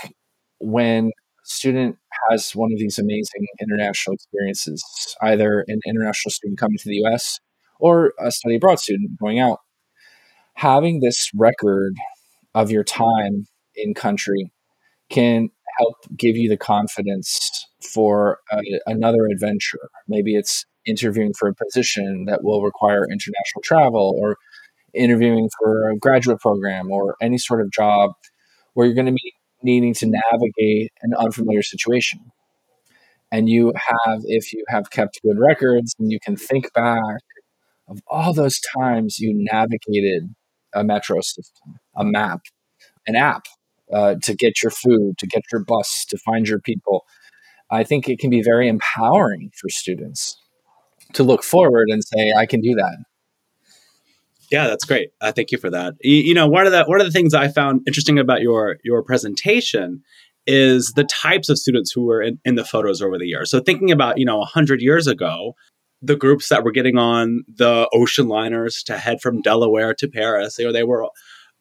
when 0.58 1.06
a 1.06 1.10
student 1.44 1.96
has 2.30 2.54
one 2.54 2.72
of 2.72 2.78
these 2.78 2.98
amazing 2.98 3.46
international 3.60 4.14
experiences, 4.14 4.84
either 5.22 5.64
an 5.68 5.80
international 5.86 6.30
student 6.30 6.58
coming 6.58 6.78
to 6.78 6.88
the 6.88 7.02
US 7.04 7.38
or 7.78 8.14
a 8.18 8.30
study 8.30 8.56
abroad 8.56 8.80
student 8.80 9.18
going 9.20 9.38
out, 9.38 9.58
having 10.54 11.00
this 11.00 11.30
record 11.34 11.94
of 12.56 12.70
your 12.70 12.82
time 12.82 13.46
in 13.76 13.92
country 13.92 14.50
can 15.10 15.50
help 15.78 15.96
give 16.16 16.36
you 16.36 16.48
the 16.48 16.56
confidence 16.56 17.66
for 17.92 18.38
a, 18.50 18.62
another 18.86 19.26
adventure. 19.26 19.90
Maybe 20.08 20.34
it's 20.34 20.64
interviewing 20.86 21.34
for 21.38 21.50
a 21.50 21.54
position 21.54 22.24
that 22.24 22.42
will 22.42 22.62
require 22.62 23.04
international 23.04 23.62
travel 23.62 24.16
or 24.18 24.38
interviewing 24.94 25.50
for 25.58 25.90
a 25.90 25.98
graduate 25.98 26.40
program 26.40 26.90
or 26.90 27.14
any 27.20 27.36
sort 27.36 27.60
of 27.60 27.70
job 27.70 28.12
where 28.72 28.86
you're 28.86 28.94
going 28.94 29.06
to 29.06 29.12
be 29.12 29.34
needing 29.62 29.92
to 29.92 30.06
navigate 30.06 30.92
an 31.02 31.12
unfamiliar 31.18 31.62
situation. 31.62 32.20
And 33.30 33.50
you 33.50 33.74
have, 33.76 34.20
if 34.24 34.54
you 34.54 34.64
have 34.68 34.90
kept 34.90 35.20
good 35.22 35.38
records, 35.38 35.94
and 35.98 36.10
you 36.10 36.18
can 36.24 36.36
think 36.36 36.72
back 36.72 37.20
of 37.88 38.00
all 38.06 38.32
those 38.32 38.60
times 38.78 39.18
you 39.18 39.34
navigated 39.34 40.34
a 40.76 40.84
metro 40.84 41.20
system, 41.20 41.78
a 41.96 42.04
map, 42.04 42.42
an 43.06 43.16
app 43.16 43.46
uh, 43.92 44.16
to 44.22 44.34
get 44.34 44.62
your 44.62 44.70
food, 44.70 45.18
to 45.18 45.26
get 45.26 45.42
your 45.52 45.64
bus, 45.64 46.04
to 46.08 46.18
find 46.18 46.48
your 46.48 46.60
people. 46.60 47.04
I 47.70 47.82
think 47.82 48.08
it 48.08 48.18
can 48.18 48.30
be 48.30 48.42
very 48.42 48.68
empowering 48.68 49.50
for 49.54 49.68
students 49.68 50.36
to 51.14 51.22
look 51.22 51.42
forward 51.42 51.88
and 51.90 52.02
say, 52.04 52.32
I 52.36 52.46
can 52.46 52.60
do 52.60 52.74
that. 52.74 52.96
Yeah, 54.50 54.68
that's 54.68 54.84
great. 54.84 55.10
Uh, 55.20 55.32
thank 55.32 55.50
you 55.50 55.58
for 55.58 55.70
that. 55.70 55.94
You, 56.02 56.14
you, 56.16 56.34
know, 56.34 56.46
one 56.46 56.66
of 56.66 56.72
the 56.72 56.84
one 56.84 57.00
of 57.00 57.06
the 57.06 57.12
things 57.12 57.34
I 57.34 57.48
found 57.48 57.80
interesting 57.86 58.18
about 58.18 58.42
your 58.42 58.76
your 58.84 59.02
presentation 59.02 60.02
is 60.46 60.92
the 60.94 61.02
types 61.04 61.48
of 61.48 61.58
students 61.58 61.90
who 61.90 62.04
were 62.04 62.22
in, 62.22 62.38
in 62.44 62.54
the 62.54 62.64
photos 62.64 63.02
over 63.02 63.18
the 63.18 63.26
years. 63.26 63.50
So 63.50 63.60
thinking 63.60 63.90
about 63.90 64.18
you 64.18 64.24
know 64.24 64.42
hundred 64.42 64.80
years 64.80 65.08
ago, 65.08 65.56
the 66.06 66.16
groups 66.16 66.48
that 66.48 66.64
were 66.64 66.72
getting 66.72 66.98
on 66.98 67.44
the 67.48 67.88
ocean 67.92 68.28
liners 68.28 68.82
to 68.84 68.98
head 68.98 69.20
from 69.20 69.42
Delaware 69.42 69.94
to 69.94 70.08
Paris, 70.08 70.58
you 70.58 70.64
know, 70.64 70.72
they 70.72 70.84
were 70.84 71.08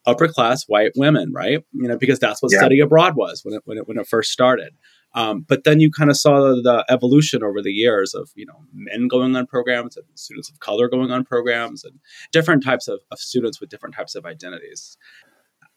upper 0.06 0.28
class 0.28 0.64
white 0.68 0.92
women, 0.96 1.32
right? 1.34 1.64
You 1.74 1.88
know, 1.88 1.98
because 1.98 2.20
that's 2.20 2.42
what 2.42 2.52
yeah. 2.52 2.60
study 2.60 2.80
abroad 2.80 3.16
was 3.16 3.44
when 3.44 3.56
it 3.56 3.62
when 3.66 3.78
it 3.78 3.88
when 3.88 3.98
it 3.98 4.08
first 4.08 4.32
started. 4.32 4.74
Um, 5.16 5.46
but 5.48 5.64
then 5.64 5.80
you 5.80 5.90
kind 5.90 6.10
of 6.10 6.18
saw 6.18 6.42
the, 6.42 6.62
the, 6.62 6.86
evolution 6.90 7.42
over 7.42 7.62
the 7.62 7.72
years 7.72 8.14
of 8.14 8.30
you 8.36 8.46
know 8.46 8.66
men 8.74 9.08
going 9.08 9.36
on 9.36 9.48
programs 9.48 9.96
and 9.96 10.06
students 10.16 10.50
of 10.50 10.60
color 10.60 10.90
going 10.90 11.10
on 11.10 11.24
programs 11.24 11.86
and 11.86 12.00
different 12.34 12.64
types 12.64 12.90
of, 12.90 13.00
of 13.12 13.20
students 13.20 13.62
with 13.62 13.70
different 13.70 13.96
types 13.96 14.16
of 14.16 14.26
identities. 14.26 14.98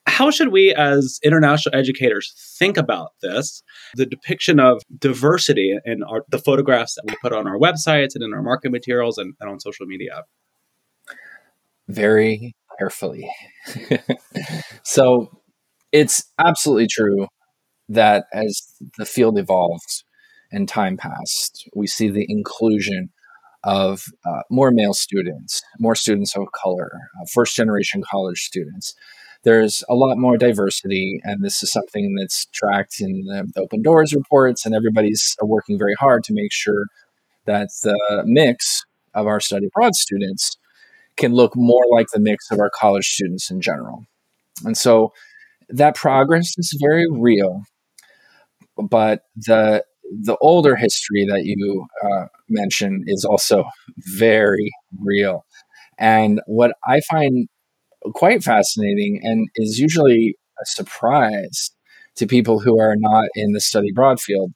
How 0.08 0.30
should 0.30 0.48
we, 0.48 0.74
as 0.74 1.20
international 1.22 1.76
educators, 1.76 2.32
think 2.58 2.76
about 2.76 3.10
this? 3.22 3.62
The 3.94 4.06
depiction 4.06 4.58
of 4.58 4.82
diversity 4.98 5.76
in 5.84 6.02
our, 6.02 6.24
the 6.30 6.38
photographs 6.38 6.94
that 6.94 7.04
we 7.06 7.14
put 7.22 7.32
on 7.32 7.46
our 7.46 7.58
websites 7.58 8.14
and 8.14 8.24
in 8.24 8.32
our 8.32 8.42
marketing 8.42 8.72
materials 8.72 9.18
and, 9.18 9.34
and 9.40 9.50
on 9.50 9.60
social 9.60 9.86
media. 9.86 10.24
Very 11.88 12.54
carefully. 12.78 13.30
so 14.82 15.30
it's 15.92 16.24
absolutely 16.38 16.86
true 16.86 17.26
that 17.88 18.24
as 18.32 18.60
the 18.96 19.06
field 19.06 19.38
evolves 19.38 20.04
and 20.50 20.68
time 20.68 20.96
passed, 20.96 21.68
we 21.74 21.86
see 21.86 22.08
the 22.08 22.26
inclusion 22.28 23.10
of 23.64 24.06
uh, 24.24 24.42
more 24.50 24.70
male 24.70 24.94
students, 24.94 25.62
more 25.78 25.94
students 25.94 26.36
of 26.36 26.46
color, 26.52 26.90
uh, 27.20 27.26
first 27.32 27.56
generation 27.56 28.02
college 28.08 28.42
students. 28.42 28.94
There's 29.44 29.84
a 29.88 29.94
lot 29.94 30.18
more 30.18 30.36
diversity, 30.36 31.20
and 31.24 31.44
this 31.44 31.62
is 31.62 31.72
something 31.72 32.14
that's 32.16 32.46
tracked 32.52 33.00
in 33.00 33.24
the, 33.24 33.46
Open 33.60 33.82
Doors 33.82 34.12
reports, 34.14 34.66
and 34.66 34.74
everybody's 34.74 35.36
working 35.42 35.78
very 35.78 35.94
hard 35.98 36.24
to 36.24 36.34
make 36.34 36.52
sure 36.52 36.84
that 37.46 37.68
the 37.82 38.22
mix 38.26 38.84
of 39.14 39.26
our 39.26 39.40
study 39.40 39.66
abroad 39.66 39.94
students 39.94 40.56
can 41.16 41.34
look 41.34 41.56
more 41.56 41.84
like 41.90 42.06
the 42.12 42.20
mix 42.20 42.50
of 42.50 42.60
our 42.60 42.70
college 42.70 43.08
students 43.08 43.50
in 43.50 43.60
general. 43.60 44.04
And 44.64 44.76
so 44.76 45.12
that 45.68 45.94
progress 45.96 46.54
is 46.58 46.76
very 46.80 47.06
real. 47.10 47.62
but 48.76 49.22
the 49.36 49.84
the 50.24 50.36
older 50.40 50.74
history 50.74 51.26
that 51.26 51.44
you 51.44 51.86
uh, 52.02 52.26
mentioned 52.48 53.04
is 53.08 53.24
also 53.24 53.64
very 53.98 54.70
real. 54.98 55.44
And 55.98 56.40
what 56.46 56.72
I 56.86 57.00
find 57.10 57.48
quite 58.14 58.42
fascinating 58.42 59.20
and 59.22 59.48
is 59.56 59.78
usually 59.78 60.36
a 60.60 60.66
surprise 60.66 61.70
to 62.16 62.26
people 62.26 62.60
who 62.60 62.80
are 62.80 62.96
not 62.96 63.26
in 63.34 63.52
the 63.52 63.60
study 63.60 63.88
abroad 63.90 64.20
field 64.20 64.52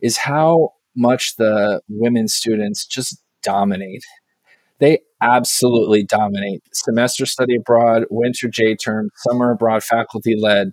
is 0.00 0.16
how 0.16 0.70
much 0.96 1.36
the 1.36 1.80
women 1.88 2.28
students 2.28 2.86
just 2.86 3.22
dominate. 3.42 4.04
They 4.78 4.98
absolutely 5.20 6.04
dominate. 6.04 6.62
Semester 6.72 7.26
study 7.26 7.56
abroad, 7.56 8.04
winter 8.10 8.48
J 8.48 8.74
term, 8.74 9.10
summer 9.28 9.52
abroad, 9.52 9.84
faculty 9.84 10.34
led. 10.36 10.72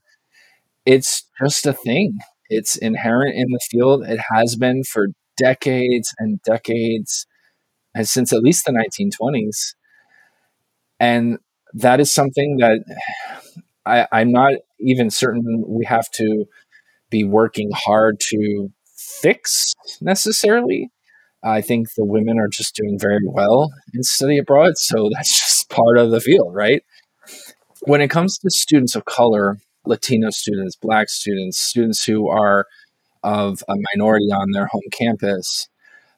It's 0.85 1.25
just 1.39 1.65
a 1.65 1.73
thing. 1.73 2.17
It's 2.49 2.75
inherent 2.75 3.35
in 3.35 3.47
the 3.51 3.59
field. 3.69 4.03
It 4.07 4.19
has 4.31 4.55
been 4.55 4.83
for 4.83 5.09
decades 5.37 6.13
and 6.17 6.41
decades, 6.41 7.27
and 7.93 8.07
since 8.07 8.33
at 8.33 8.41
least 8.41 8.65
the 8.65 8.71
1920s. 8.71 9.75
And 10.99 11.37
that 11.73 11.99
is 11.99 12.11
something 12.11 12.57
that 12.57 12.79
I, 13.85 14.07
I'm 14.11 14.31
not 14.31 14.53
even 14.79 15.09
certain 15.09 15.63
we 15.67 15.85
have 15.85 16.09
to 16.11 16.45
be 17.09 17.23
working 17.23 17.71
hard 17.73 18.19
to 18.19 18.69
fix 18.95 19.73
necessarily. 20.01 20.91
I 21.43 21.61
think 21.61 21.93
the 21.93 22.05
women 22.05 22.37
are 22.39 22.49
just 22.49 22.75
doing 22.75 22.99
very 22.99 23.25
well 23.25 23.71
in 23.93 24.03
study 24.03 24.37
abroad. 24.37 24.77
So 24.77 25.09
that's 25.13 25.39
just 25.39 25.69
part 25.69 25.97
of 25.97 26.11
the 26.11 26.21
field, 26.21 26.53
right? 26.53 26.83
When 27.83 28.01
it 28.01 28.09
comes 28.09 28.37
to 28.39 28.49
students 28.49 28.95
of 28.95 29.05
color, 29.05 29.57
Latino 29.85 30.29
students, 30.31 30.75
Black 30.75 31.09
students, 31.09 31.57
students 31.57 32.03
who 32.03 32.27
are 32.27 32.65
of 33.23 33.63
a 33.67 33.75
minority 33.95 34.27
on 34.31 34.51
their 34.51 34.67
home 34.67 34.81
campus, 34.91 35.69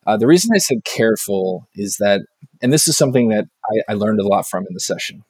uh, 0.08 0.18
the 0.18 0.28
reason 0.28 0.52
I 0.54 0.58
said 0.58 0.84
careful 0.84 1.68
is 1.76 1.98
that, 2.00 2.22
and 2.62 2.74
this 2.74 2.88
is 2.88 2.98
something 2.98 3.30
that 3.30 3.46
I, 3.72 3.92
I 3.92 3.94
learned 3.94 4.20
a 4.20 4.28
lot 4.28 4.48
from 4.48 4.66
in 4.68 4.74
the 4.74 4.80
session, 4.80 5.24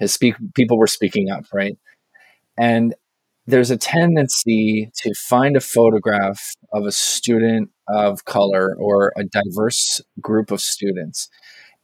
is 0.00 0.12
speak, 0.12 0.34
people 0.54 0.78
were 0.78 0.86
speaking 0.86 1.30
up, 1.30 1.44
right? 1.52 1.76
And 2.58 2.94
there's 3.46 3.70
a 3.70 3.76
tendency 3.76 4.90
to 4.96 5.14
find 5.14 5.56
a 5.56 5.60
photograph 5.60 6.54
of 6.72 6.84
a 6.84 6.92
student 6.92 7.70
of 7.88 8.24
color 8.24 8.76
or 8.78 9.12
a 9.16 9.24
diverse 9.24 10.00
group 10.20 10.50
of 10.50 10.60
students 10.60 11.28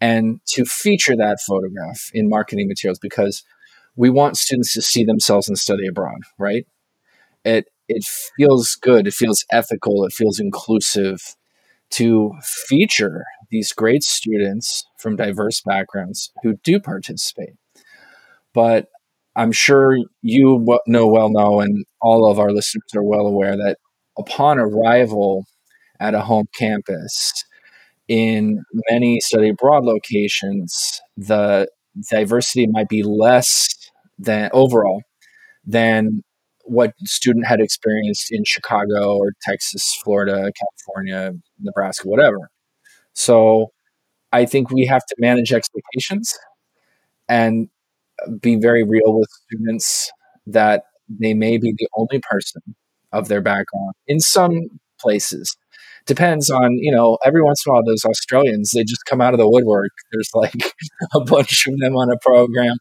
and 0.00 0.40
to 0.46 0.64
feature 0.64 1.16
that 1.16 1.38
photograph 1.46 2.10
in 2.14 2.28
marketing 2.28 2.68
materials 2.68 2.98
because 2.98 3.44
we 3.96 4.10
want 4.10 4.36
students 4.36 4.74
to 4.74 4.82
see 4.82 5.04
themselves 5.04 5.48
and 5.48 5.58
study 5.58 5.86
abroad, 5.86 6.20
right? 6.38 6.66
It 7.44 7.66
it 7.88 8.04
feels 8.04 8.76
good, 8.76 9.06
it 9.06 9.14
feels 9.14 9.44
ethical, 9.52 10.04
it 10.04 10.12
feels 10.12 10.40
inclusive 10.40 11.36
to 11.92 12.32
feature 12.42 13.24
these 13.50 13.72
great 13.72 14.02
students 14.02 14.84
from 14.98 15.16
diverse 15.16 15.62
backgrounds 15.62 16.32
who 16.42 16.54
do 16.64 16.80
participate. 16.80 17.54
But 18.56 18.86
I'm 19.36 19.52
sure 19.52 19.98
you 20.22 20.66
know 20.86 21.06
well 21.06 21.28
know, 21.28 21.60
and 21.60 21.84
all 22.00 22.30
of 22.30 22.38
our 22.38 22.50
listeners 22.50 22.90
are 22.96 23.02
well 23.02 23.26
aware 23.26 23.54
that 23.54 23.76
upon 24.18 24.58
arrival 24.58 25.44
at 26.00 26.14
a 26.14 26.22
home 26.22 26.46
campus, 26.58 27.44
in 28.08 28.62
many 28.90 29.20
study 29.20 29.50
abroad 29.50 29.84
locations, 29.84 31.02
the 31.18 31.68
diversity 32.10 32.66
might 32.66 32.88
be 32.88 33.02
less 33.02 33.68
than 34.18 34.48
overall 34.54 35.02
than 35.66 36.22
what 36.64 36.94
student 37.04 37.46
had 37.46 37.60
experienced 37.60 38.28
in 38.30 38.42
Chicago 38.46 39.18
or 39.18 39.32
Texas, 39.42 40.00
Florida, 40.02 40.50
California, 40.58 41.32
Nebraska, 41.60 42.08
whatever. 42.08 42.48
So 43.12 43.72
I 44.32 44.46
think 44.46 44.70
we 44.70 44.86
have 44.86 45.04
to 45.04 45.16
manage 45.18 45.52
expectations 45.52 46.38
and 47.28 47.68
be 48.40 48.56
very 48.56 48.82
real 48.82 49.18
with 49.18 49.28
students 49.46 50.10
that 50.46 50.84
they 51.08 51.34
may 51.34 51.58
be 51.58 51.74
the 51.76 51.88
only 51.96 52.20
person 52.20 52.62
of 53.12 53.28
their 53.28 53.40
background 53.40 53.94
in 54.06 54.20
some 54.20 54.52
places. 55.00 55.56
Depends 56.06 56.50
on 56.50 56.72
you 56.78 56.92
know 56.92 57.18
every 57.24 57.42
once 57.42 57.64
in 57.66 57.70
a 57.70 57.74
while 57.74 57.84
those 57.84 58.04
australians 58.04 58.72
they 58.72 58.84
just 58.84 59.04
come 59.06 59.20
out 59.20 59.34
of 59.34 59.38
the 59.38 59.48
woodwork. 59.48 59.90
There's 60.12 60.30
like 60.34 60.54
a 61.14 61.20
bunch 61.20 61.66
of 61.66 61.78
them 61.78 61.96
on 61.96 62.10
a 62.10 62.18
program. 62.18 62.76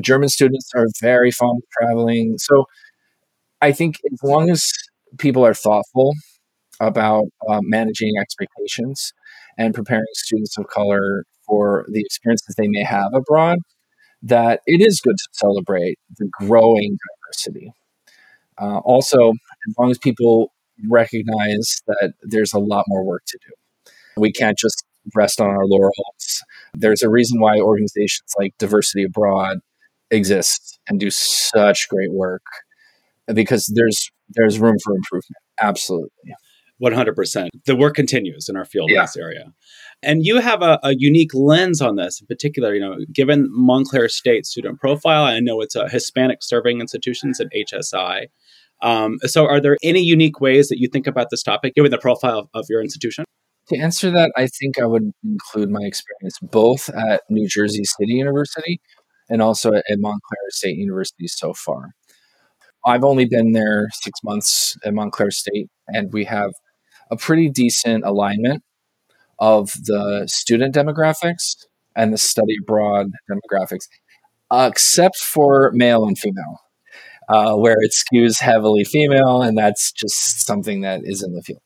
German 0.00 0.28
students 0.28 0.70
are 0.74 0.86
very 1.00 1.30
fond 1.30 1.62
of 1.62 1.70
traveling. 1.70 2.36
So 2.38 2.66
i 3.60 3.72
think 3.72 3.96
as 4.12 4.22
long 4.22 4.50
as 4.50 4.70
people 5.18 5.44
are 5.44 5.54
thoughtful 5.54 6.12
about 6.80 7.24
uh, 7.48 7.60
managing 7.62 8.12
expectations 8.20 9.12
and 9.56 9.74
preparing 9.74 10.04
students 10.14 10.58
of 10.58 10.66
color 10.66 11.24
for 11.46 11.86
the 11.88 12.00
experiences 12.00 12.54
they 12.56 12.68
may 12.68 12.82
have 12.82 13.10
abroad 13.14 13.58
that 14.24 14.60
it 14.66 14.80
is 14.80 15.00
good 15.00 15.16
to 15.16 15.28
celebrate 15.32 15.98
the 16.18 16.28
growing 16.40 16.96
diversity. 17.22 17.72
Uh, 18.60 18.78
also, 18.78 19.30
as 19.68 19.74
long 19.78 19.90
as 19.90 19.98
people 19.98 20.52
recognize 20.88 21.82
that 21.86 22.14
there's 22.22 22.52
a 22.52 22.58
lot 22.58 22.84
more 22.88 23.04
work 23.04 23.22
to 23.26 23.38
do, 23.46 23.92
we 24.16 24.32
can't 24.32 24.58
just 24.58 24.84
rest 25.14 25.40
on 25.40 25.48
our 25.48 25.66
laurels. 25.66 26.42
There's 26.72 27.02
a 27.02 27.10
reason 27.10 27.38
why 27.40 27.58
organizations 27.58 28.32
like 28.38 28.54
Diversity 28.58 29.04
Abroad 29.04 29.58
exist 30.10 30.78
and 30.88 30.98
do 30.98 31.10
such 31.10 31.88
great 31.88 32.12
work 32.12 32.42
because 33.32 33.70
there's 33.74 34.10
there's 34.30 34.58
room 34.58 34.76
for 34.82 34.94
improvement. 34.94 35.36
Absolutely. 35.60 36.34
100%. 36.82 37.48
The 37.66 37.76
work 37.76 37.94
continues 37.94 38.48
in 38.48 38.56
our 38.56 38.64
field 38.64 38.90
yeah. 38.90 38.98
in 38.98 39.02
this 39.04 39.16
area. 39.16 39.52
And 40.04 40.24
you 40.24 40.40
have 40.40 40.62
a, 40.62 40.78
a, 40.82 40.94
unique 40.96 41.34
lens 41.34 41.80
on 41.80 41.96
this 41.96 42.20
in 42.20 42.26
particular, 42.26 42.74
you 42.74 42.80
know, 42.80 42.96
given 43.12 43.48
Montclair 43.50 44.08
State 44.08 44.46
student 44.46 44.78
profile, 44.78 45.24
I 45.24 45.40
know 45.40 45.60
it's 45.60 45.74
a 45.74 45.88
Hispanic 45.88 46.38
serving 46.42 46.80
institutions 46.80 47.40
at 47.40 47.48
HSI. 47.52 48.26
Um, 48.82 49.18
so 49.22 49.46
are 49.46 49.60
there 49.60 49.78
any 49.82 50.02
unique 50.02 50.40
ways 50.40 50.68
that 50.68 50.78
you 50.78 50.88
think 50.88 51.06
about 51.06 51.30
this 51.30 51.42
topic 51.42 51.74
given 51.74 51.90
the 51.90 51.98
profile 51.98 52.40
of, 52.40 52.48
of 52.54 52.66
your 52.68 52.82
institution? 52.82 53.24
To 53.68 53.78
answer 53.78 54.10
that, 54.10 54.30
I 54.36 54.46
think 54.46 54.78
I 54.78 54.84
would 54.84 55.10
include 55.24 55.70
my 55.70 55.80
experience 55.82 56.38
both 56.42 56.90
at 56.90 57.22
New 57.30 57.48
Jersey 57.48 57.84
City 57.84 58.12
University 58.12 58.80
and 59.30 59.40
also 59.40 59.72
at 59.72 59.84
Montclair 59.88 60.50
State 60.50 60.76
University 60.76 61.26
so 61.26 61.54
far. 61.54 61.94
I've 62.84 63.04
only 63.04 63.24
been 63.24 63.52
there 63.52 63.88
six 63.92 64.20
months 64.22 64.76
at 64.84 64.92
Montclair 64.92 65.30
State, 65.30 65.68
and 65.88 66.12
we 66.12 66.24
have 66.24 66.50
a 67.10 67.16
pretty 67.16 67.48
decent 67.48 68.04
alignment 68.04 68.62
of 69.38 69.72
the 69.84 70.24
student 70.26 70.74
demographics 70.74 71.56
and 71.96 72.12
the 72.12 72.18
study 72.18 72.56
abroad 72.62 73.10
demographics, 73.30 73.88
except 74.52 75.16
for 75.16 75.70
male 75.72 76.04
and 76.04 76.18
female, 76.18 76.60
uh, 77.28 77.54
where 77.56 77.76
it 77.78 77.92
skews 77.92 78.40
heavily 78.40 78.84
female, 78.84 79.42
and 79.42 79.56
that's 79.56 79.92
just 79.92 80.44
something 80.46 80.80
that 80.82 81.00
is 81.04 81.22
in 81.22 81.34
the 81.34 81.42
field. 81.42 81.62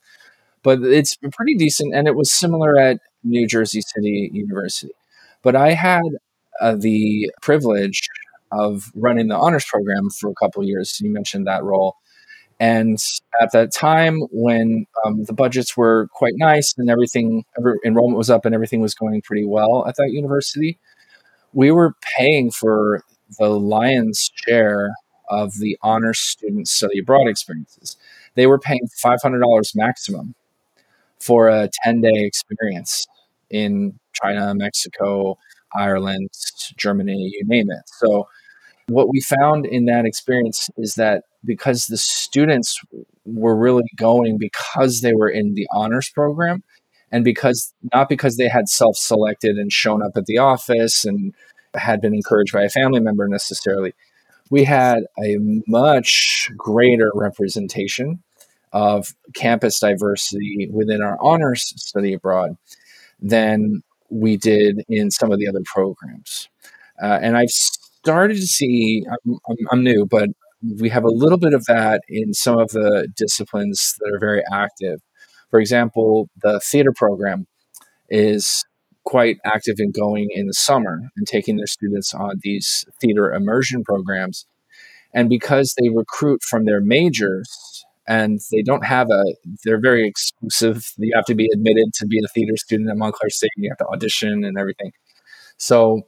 But 0.62 0.82
it's 0.82 1.16
pretty 1.32 1.54
decent, 1.56 1.94
and 1.94 2.06
it 2.08 2.16
was 2.16 2.32
similar 2.32 2.78
at 2.78 3.00
New 3.24 3.46
Jersey 3.46 3.80
City 3.80 4.30
University. 4.32 4.92
But 5.42 5.56
I 5.56 5.72
had 5.72 6.02
uh, 6.60 6.76
the 6.76 7.30
privilege 7.42 8.02
of 8.50 8.90
running 8.94 9.28
the 9.28 9.36
honors 9.36 9.64
program 9.64 10.10
for 10.10 10.30
a 10.30 10.34
couple 10.34 10.64
years. 10.64 10.98
You 11.00 11.10
mentioned 11.12 11.46
that 11.46 11.64
role. 11.64 11.96
And 12.60 12.98
at 13.40 13.52
that 13.52 13.72
time, 13.72 14.20
when 14.32 14.86
um, 15.04 15.24
the 15.24 15.32
budgets 15.32 15.76
were 15.76 16.08
quite 16.12 16.34
nice 16.36 16.74
and 16.76 16.90
everything, 16.90 17.44
every, 17.56 17.78
enrollment 17.84 18.18
was 18.18 18.30
up 18.30 18.44
and 18.44 18.54
everything 18.54 18.80
was 18.80 18.94
going 18.94 19.22
pretty 19.22 19.44
well 19.44 19.86
at 19.86 19.96
that 19.96 20.10
university, 20.10 20.78
we 21.52 21.70
were 21.70 21.94
paying 22.18 22.50
for 22.50 23.02
the 23.38 23.48
lion's 23.50 24.30
share 24.46 24.90
of 25.30 25.58
the 25.58 25.78
honor 25.82 26.14
student 26.14 26.68
study 26.68 26.98
abroad 27.00 27.28
experiences. 27.28 27.96
They 28.34 28.46
were 28.46 28.58
paying 28.58 28.88
$500 29.04 29.76
maximum 29.76 30.34
for 31.20 31.48
a 31.48 31.68
10 31.84 32.00
day 32.00 32.24
experience 32.24 33.06
in 33.50 33.98
China, 34.12 34.54
Mexico, 34.54 35.38
Ireland, 35.76 36.30
Germany, 36.76 37.30
you 37.34 37.44
name 37.46 37.70
it. 37.70 37.82
So 37.86 38.28
what 38.88 39.08
we 39.08 39.20
found 39.20 39.66
in 39.66 39.84
that 39.84 40.04
experience 40.04 40.70
is 40.76 40.94
that 40.94 41.24
because 41.44 41.86
the 41.86 41.96
students 41.96 42.80
were 43.24 43.56
really 43.56 43.84
going 43.96 44.38
because 44.38 45.00
they 45.00 45.12
were 45.14 45.28
in 45.28 45.54
the 45.54 45.68
honors 45.72 46.08
program 46.08 46.62
and 47.12 47.24
because 47.24 47.72
not 47.92 48.08
because 48.08 48.36
they 48.36 48.48
had 48.48 48.68
self-selected 48.68 49.56
and 49.56 49.72
shown 49.72 50.02
up 50.02 50.12
at 50.16 50.26
the 50.26 50.38
office 50.38 51.04
and 51.04 51.34
had 51.74 52.00
been 52.00 52.14
encouraged 52.14 52.52
by 52.52 52.62
a 52.62 52.68
family 52.68 53.00
member 53.00 53.28
necessarily 53.28 53.92
we 54.50 54.64
had 54.64 55.00
a 55.22 55.36
much 55.66 56.50
greater 56.56 57.12
representation 57.14 58.22
of 58.72 59.14
campus 59.34 59.78
diversity 59.78 60.68
within 60.72 61.02
our 61.02 61.18
honors 61.20 61.72
study 61.76 62.14
abroad 62.14 62.56
than 63.20 63.82
we 64.10 64.36
did 64.36 64.82
in 64.88 65.10
some 65.10 65.30
of 65.30 65.38
the 65.38 65.46
other 65.46 65.62
programs. 65.64 66.48
Uh, 67.02 67.18
and 67.22 67.36
i've 67.36 67.50
started 68.08 68.36
to 68.36 68.46
see 68.46 69.04
I'm, 69.06 69.38
I'm, 69.48 69.56
I'm, 69.70 69.84
new, 69.84 70.06
but 70.06 70.30
we 70.80 70.88
have 70.88 71.04
a 71.04 71.10
little 71.10 71.36
bit 71.38 71.52
of 71.52 71.64
that 71.66 72.00
in 72.08 72.32
some 72.32 72.58
of 72.58 72.70
the 72.70 73.06
disciplines 73.14 73.94
that 74.00 74.14
are 74.14 74.18
very 74.18 74.42
active. 74.50 75.00
For 75.50 75.60
example, 75.60 76.30
the 76.42 76.58
theater 76.60 76.92
program 76.96 77.46
is 78.08 78.64
quite 79.04 79.36
active 79.44 79.76
in 79.78 79.90
going 79.90 80.28
in 80.30 80.46
the 80.46 80.54
summer 80.54 81.00
and 81.16 81.26
taking 81.26 81.56
their 81.56 81.66
students 81.66 82.14
on 82.14 82.40
these 82.42 82.86
theater 82.98 83.30
immersion 83.32 83.84
programs. 83.84 84.46
And 85.12 85.28
because 85.28 85.74
they 85.78 85.90
recruit 85.90 86.42
from 86.42 86.64
their 86.64 86.80
majors 86.80 87.84
and 88.06 88.40
they 88.50 88.62
don't 88.62 88.86
have 88.86 89.08
a, 89.10 89.22
they're 89.64 89.80
very 89.80 90.08
exclusive. 90.08 90.92
You 90.96 91.12
have 91.14 91.26
to 91.26 91.34
be 91.34 91.48
admitted 91.52 91.92
to 91.96 92.06
be 92.06 92.20
a 92.24 92.28
theater 92.28 92.56
student 92.56 92.88
at 92.88 92.96
Montclair 92.96 93.28
State. 93.28 93.50
You 93.56 93.70
have 93.70 93.78
to 93.78 93.86
audition 93.86 94.44
and 94.44 94.58
everything. 94.58 94.92
So 95.58 96.02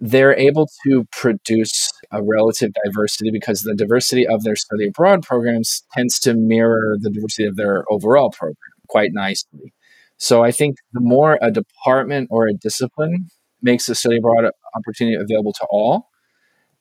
they're 0.00 0.36
able 0.36 0.68
to 0.86 1.06
produce 1.10 1.90
a 2.12 2.22
relative 2.22 2.70
diversity 2.84 3.30
because 3.30 3.62
the 3.62 3.74
diversity 3.74 4.26
of 4.26 4.44
their 4.44 4.56
study 4.56 4.86
abroad 4.88 5.22
programs 5.22 5.82
tends 5.92 6.18
to 6.20 6.34
mirror 6.34 6.96
the 7.00 7.10
diversity 7.10 7.46
of 7.46 7.56
their 7.56 7.84
overall 7.90 8.30
program 8.30 8.56
quite 8.88 9.10
nicely. 9.12 9.72
So 10.16 10.42
I 10.42 10.52
think 10.52 10.76
the 10.92 11.00
more 11.00 11.38
a 11.42 11.50
department 11.50 12.28
or 12.30 12.46
a 12.46 12.54
discipline 12.54 13.28
makes 13.60 13.88
a 13.88 13.94
study 13.94 14.18
abroad 14.18 14.50
opportunity 14.74 15.16
available 15.16 15.52
to 15.52 15.66
all 15.70 16.08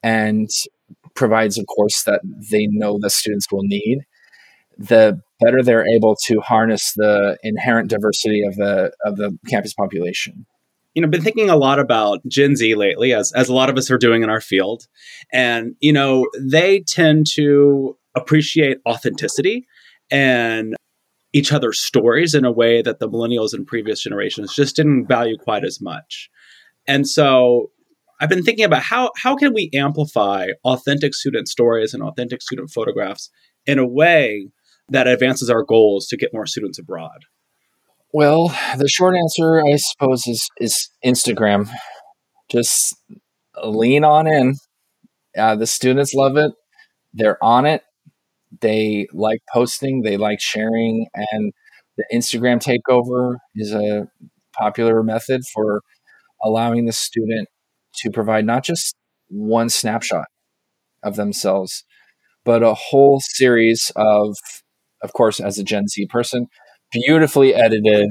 and 0.04 0.50
provides 1.16 1.58
a 1.58 1.66
course 1.66 2.04
that 2.04 2.22
they 2.52 2.68
know 2.68 3.00
the 3.00 3.10
students 3.10 3.48
will 3.52 3.64
need, 3.64 4.00
the 4.78 5.20
better 5.42 5.64
they're 5.64 5.88
able 5.88 6.16
to 6.26 6.40
harness 6.40 6.94
the 6.96 7.38
inherent 7.44 7.90
diversity 7.90 8.44
of 8.44 8.56
the 8.56 8.92
of 9.04 9.18
the 9.18 9.36
campus 9.50 9.74
population 9.74 10.46
you 10.98 11.02
know 11.02 11.08
been 11.08 11.22
thinking 11.22 11.48
a 11.48 11.56
lot 11.56 11.78
about 11.78 12.28
gen 12.28 12.56
z 12.56 12.74
lately 12.74 13.14
as 13.14 13.32
as 13.34 13.50
a 13.50 13.54
lot 13.54 13.70
of 13.70 13.78
us 13.78 13.92
are 13.92 14.00
doing 14.00 14.24
in 14.24 14.32
our 14.32 14.42
field. 14.42 14.88
And 15.32 15.76
you 15.80 15.94
know 15.94 16.28
they 16.40 16.80
tend 16.80 17.28
to 17.36 17.96
appreciate 18.16 18.80
authenticity 18.84 19.68
and 20.10 20.76
each 21.34 21.54
other's 21.54 21.80
stories 21.80 22.34
in 22.34 22.46
a 22.46 22.52
way 22.52 22.82
that 22.82 22.98
the 22.98 23.08
millennials 23.08 23.54
and 23.54 23.68
previous 23.68 24.02
generations 24.02 24.56
just 24.56 24.76
didn't 24.76 25.06
value 25.06 25.38
quite 25.38 25.64
as 25.64 25.80
much. 25.80 26.32
And 26.88 27.08
so 27.08 27.70
i've 28.20 28.30
been 28.30 28.42
thinking 28.42 28.66
about 28.66 28.82
how 28.82 29.12
how 29.18 29.36
can 29.36 29.54
we 29.54 29.70
amplify 29.76 30.48
authentic 30.64 31.14
student 31.14 31.48
stories 31.48 31.94
and 31.94 32.02
authentic 32.02 32.42
student 32.42 32.72
photographs 32.72 33.30
in 33.68 33.78
a 33.78 33.86
way 33.86 34.50
that 34.90 35.06
advances 35.06 35.48
our 35.52 35.64
goals 35.64 36.08
to 36.08 36.18
get 36.18 36.34
more 36.34 36.48
students 36.48 36.80
abroad 36.80 37.20
well, 38.14 38.48
the 38.78 38.88
short 38.88 39.16
answer, 39.16 39.62
I 39.62 39.76
suppose, 39.78 40.24
is 40.28 40.48
is 40.60 40.90
Instagram. 41.06 41.70
Just 42.50 42.96
lean 43.64 44.04
on 44.04 44.28
in. 44.28 44.56
Uh, 45.38 45.56
the 45.56 45.68
students 45.68 46.14
love 46.14 46.38
it. 46.38 46.52
They're 47.14 47.44
on 47.44 47.66
it. 47.66 47.84
They 48.62 49.08
like 49.14 49.40
posting. 49.54 50.02
They 50.02 50.18
like 50.18 50.40
sharing, 50.40 51.08
and 51.16 51.54
the 51.98 52.06
Instagram 52.14 52.62
takeover 52.64 53.38
is 53.56 53.74
a 53.74 54.08
popular 54.58 55.04
method 55.04 55.42
for 55.54 55.82
allowing 56.44 56.86
the 56.86 56.94
student 56.94 57.50
to 57.96 58.12
provide 58.12 58.46
not 58.46 58.64
just 58.64 58.96
one 59.30 59.70
snapshot 59.70 60.26
of 61.04 61.16
themselves, 61.16 61.84
but 62.46 62.64
a 62.64 62.74
whole 62.74 63.20
series 63.20 63.92
of, 63.96 64.36
of 65.04 65.14
course, 65.14 65.40
as 65.40 65.58
a 65.58 65.64
Gen 65.64 65.88
Z 65.88 66.08
person, 66.10 66.48
beautifully 66.92 67.54
edited, 67.56 68.10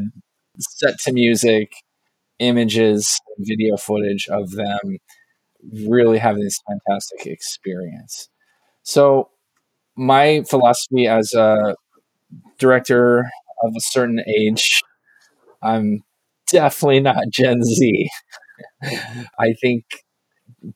set 0.59 0.99
to 1.05 1.13
music, 1.13 1.73
images, 2.39 3.21
video 3.39 3.77
footage 3.77 4.29
of 4.31 4.53
them 4.53 4.99
really 5.89 6.19
having 6.19 6.43
this 6.45 6.59
fantastic 6.69 7.27
experience. 7.27 8.29
So, 8.85 9.31
my 9.97 10.45
philosophy 10.49 11.07
as 11.09 11.35
a 11.35 11.77
director 12.59 13.21
of 13.63 13.73
a 13.77 13.81
certain 13.81 14.21
age, 14.29 14.83
I'm 15.63 16.03
definitely 16.51 17.01
not 17.01 17.29
Gen 17.33 17.63
Z. 17.65 18.09
I 19.39 19.55
think 19.63 19.85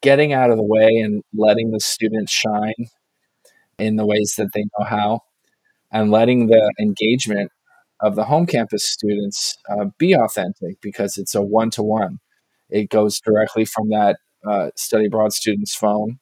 getting 0.02 0.32
out 0.32 0.50
of 0.50 0.56
the 0.56 0.64
way 0.64 0.88
and 0.88 1.22
letting 1.34 1.70
the 1.72 1.80
students 1.80 2.32
shine 2.32 2.74
in 3.78 3.96
the 3.96 4.06
ways 4.06 4.34
that 4.38 4.48
they 4.54 4.62
know 4.62 4.84
how 4.86 5.20
and 5.92 6.10
letting 6.10 6.48
the 6.48 6.72
engagement 6.80 7.50
of 8.02 8.16
the 8.16 8.24
home 8.24 8.46
campus 8.46 8.88
students 8.88 9.56
uh, 9.68 9.86
be 9.98 10.14
authentic 10.14 10.80
because 10.80 11.18
it's 11.18 11.34
a 11.34 11.42
one 11.42 11.70
to 11.70 11.82
one. 11.82 12.18
It 12.70 12.88
goes 12.88 13.20
directly 13.20 13.64
from 13.64 13.90
that 13.90 14.16
uh, 14.48 14.70
study 14.76 15.06
abroad 15.06 15.32
student's 15.32 15.74
phone 15.74 16.18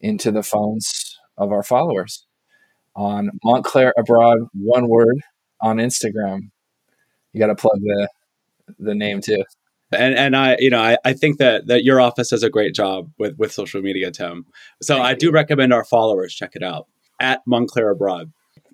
into 0.00 0.30
the 0.30 0.42
phones 0.42 1.18
of 1.36 1.52
our 1.52 1.62
followers 1.62 2.26
on 2.96 3.30
Montclair 3.44 3.92
Abroad, 3.98 4.38
one 4.54 4.88
word 4.88 5.20
on 5.60 5.76
Instagram. 5.76 6.50
You 7.32 7.40
got 7.40 7.46
to 7.46 7.54
plug 7.54 7.80
the 7.80 8.08
the 8.78 8.94
name 8.94 9.20
too. 9.20 9.44
And 9.92 10.14
and 10.14 10.36
I 10.36 10.56
you 10.58 10.70
know 10.70 10.80
I, 10.80 10.96
I 11.04 11.12
think 11.12 11.38
that 11.38 11.66
that 11.66 11.84
your 11.84 12.00
office 12.00 12.30
does 12.30 12.42
a 12.42 12.50
great 12.50 12.74
job 12.74 13.10
with 13.18 13.36
with 13.38 13.52
social 13.52 13.82
media, 13.82 14.10
Tim. 14.10 14.46
So 14.82 14.96
Thank 14.96 15.06
I 15.06 15.10
you. 15.10 15.16
do 15.16 15.30
recommend 15.30 15.72
our 15.72 15.84
followers 15.84 16.34
check 16.34 16.52
it 16.54 16.62
out 16.62 16.86
at 17.20 17.42
Montclair 17.46 17.90
Abroad 17.90 18.32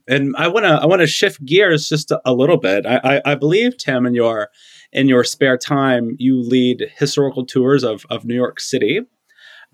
and 0.09 0.35
I 0.37 0.49
want 0.49 0.65
to 0.65 0.71
I 0.71 0.87
want 0.87 1.01
to 1.01 1.07
shift 1.07 1.45
gears 1.45 1.89
just 1.89 2.11
a, 2.11 2.21
a 2.25 2.33
little 2.33 2.57
bit. 2.57 2.87
I, 2.87 3.01
I, 3.03 3.33
I, 3.33 3.35
believe 3.35 3.77
Tim, 3.77 4.07
in 4.07 4.15
your 4.15 4.49
in 4.93 5.09
your 5.09 5.25
spare 5.25 5.59
time, 5.59 6.17
you 6.19 6.41
lead 6.41 6.91
historical 6.97 7.45
tours 7.45 7.83
of 7.85 8.07
of 8.11 8.25
New 8.25 8.35
York 8.35 8.61
City. 8.61 9.01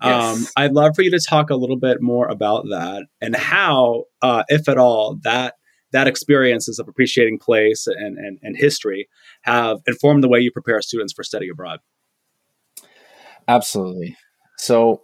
Yes. 0.03 0.37
Um, 0.37 0.47
I'd 0.57 0.73
love 0.73 0.95
for 0.95 1.01
you 1.01 1.11
to 1.11 1.19
talk 1.19 1.49
a 1.49 1.55
little 1.55 1.77
bit 1.77 2.01
more 2.01 2.27
about 2.27 2.65
that 2.69 3.05
and 3.21 3.35
how, 3.35 4.05
uh, 4.21 4.43
if 4.49 4.67
at 4.67 4.77
all, 4.77 5.19
that 5.23 5.55
that 5.91 6.07
experiences 6.07 6.79
of 6.79 6.87
appreciating 6.87 7.37
place 7.37 7.85
and, 7.85 8.17
and, 8.17 8.39
and 8.41 8.57
history 8.57 9.07
have 9.43 9.77
informed 9.85 10.23
the 10.23 10.27
way 10.27 10.39
you 10.39 10.51
prepare 10.51 10.81
students 10.81 11.13
for 11.13 11.23
study 11.23 11.47
abroad. 11.47 11.79
Absolutely. 13.47 14.17
So 14.57 15.03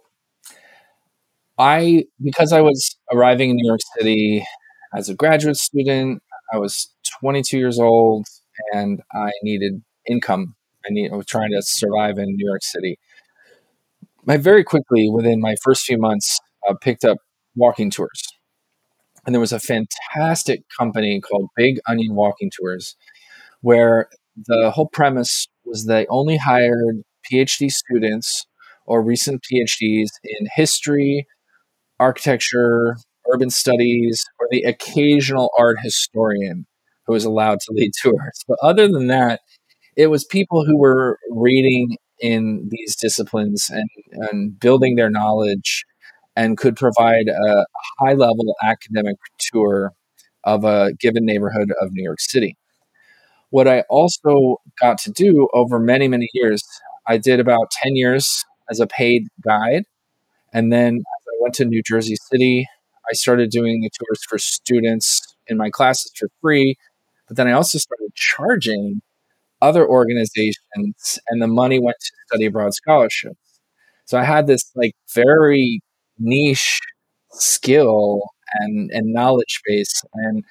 I 1.58 2.06
because 2.22 2.52
I 2.52 2.60
was 2.60 2.96
arriving 3.12 3.50
in 3.50 3.56
New 3.56 3.66
York 3.66 3.80
City 3.96 4.44
as 4.94 5.08
a 5.08 5.14
graduate 5.14 5.56
student, 5.56 6.22
I 6.52 6.58
was 6.58 6.92
22 7.20 7.58
years 7.58 7.78
old 7.78 8.26
and 8.72 9.00
I 9.12 9.30
needed 9.42 9.82
income. 10.08 10.54
I, 10.84 10.88
need, 10.90 11.12
I 11.12 11.16
was 11.16 11.26
trying 11.26 11.50
to 11.50 11.62
survive 11.62 12.18
in 12.18 12.26
New 12.36 12.46
York 12.46 12.62
City. 12.62 12.98
I 14.28 14.36
very 14.36 14.64
quickly, 14.64 15.08
within 15.10 15.40
my 15.40 15.54
first 15.62 15.84
few 15.84 15.98
months, 15.98 16.40
uh, 16.68 16.74
picked 16.74 17.04
up 17.04 17.18
walking 17.54 17.90
tours. 17.90 18.22
And 19.24 19.34
there 19.34 19.40
was 19.40 19.52
a 19.52 19.60
fantastic 19.60 20.62
company 20.78 21.20
called 21.20 21.50
Big 21.56 21.78
Onion 21.88 22.14
Walking 22.14 22.50
Tours, 22.58 22.96
where 23.60 24.08
the 24.46 24.70
whole 24.70 24.88
premise 24.88 25.46
was 25.64 25.84
they 25.84 26.06
only 26.08 26.38
hired 26.38 27.02
PhD 27.30 27.70
students 27.70 28.46
or 28.86 29.02
recent 29.02 29.42
PhDs 29.42 30.08
in 30.24 30.48
history, 30.54 31.26
architecture, 31.98 32.96
urban 33.32 33.50
studies, 33.50 34.24
or 34.38 34.46
the 34.50 34.62
occasional 34.62 35.50
art 35.58 35.78
historian 35.82 36.66
who 37.06 37.12
was 37.12 37.24
allowed 37.24 37.60
to 37.60 37.72
lead 37.72 37.92
tours. 38.02 38.44
But 38.46 38.58
other 38.62 38.88
than 38.88 39.06
that, 39.08 39.40
it 39.96 40.08
was 40.08 40.24
people 40.24 40.64
who 40.64 40.78
were 40.78 41.18
reading 41.30 41.96
in 42.20 42.68
these 42.70 42.96
disciplines 42.96 43.70
and, 43.70 43.88
and 44.12 44.58
building 44.58 44.96
their 44.96 45.10
knowledge 45.10 45.84
and 46.36 46.56
could 46.56 46.76
provide 46.76 47.28
a 47.28 47.64
high 47.98 48.12
level 48.12 48.54
academic 48.62 49.16
tour 49.38 49.92
of 50.44 50.64
a 50.64 50.92
given 50.98 51.24
neighborhood 51.24 51.72
of 51.80 51.90
New 51.92 52.02
York 52.02 52.20
City. 52.20 52.56
What 53.50 53.66
I 53.66 53.80
also 53.90 54.56
got 54.80 54.98
to 54.98 55.10
do 55.10 55.48
over 55.52 55.78
many, 55.78 56.08
many 56.08 56.28
years, 56.32 56.62
I 57.06 57.18
did 57.18 57.40
about 57.40 57.70
10 57.82 57.96
years 57.96 58.44
as 58.70 58.80
a 58.80 58.86
paid 58.86 59.24
guide. 59.44 59.84
And 60.52 60.72
then 60.72 61.00
I 61.00 61.32
went 61.40 61.54
to 61.56 61.64
New 61.64 61.82
Jersey 61.82 62.16
City 62.30 62.66
I 63.10 63.14
started 63.14 63.50
doing 63.50 63.80
the 63.80 63.90
tours 63.90 64.22
for 64.28 64.38
students 64.38 65.20
in 65.46 65.56
my 65.56 65.70
classes 65.70 66.12
for 66.16 66.28
free. 66.40 66.76
But 67.26 67.36
then 67.36 67.48
I 67.48 67.52
also 67.52 67.78
started 67.78 68.14
charging 68.14 69.02
other 69.62 69.86
organizations, 69.86 71.18
and 71.28 71.42
the 71.42 71.46
money 71.46 71.78
went 71.78 71.96
to 72.00 72.12
study 72.26 72.46
abroad 72.46 72.74
scholarships. 72.74 73.36
So 74.06 74.18
I 74.18 74.24
had 74.24 74.46
this 74.46 74.70
like 74.74 74.94
very 75.14 75.80
niche 76.18 76.80
skill 77.32 78.22
and, 78.54 78.90
and 78.90 79.12
knowledge 79.12 79.60
base. 79.66 80.02
And 80.14 80.44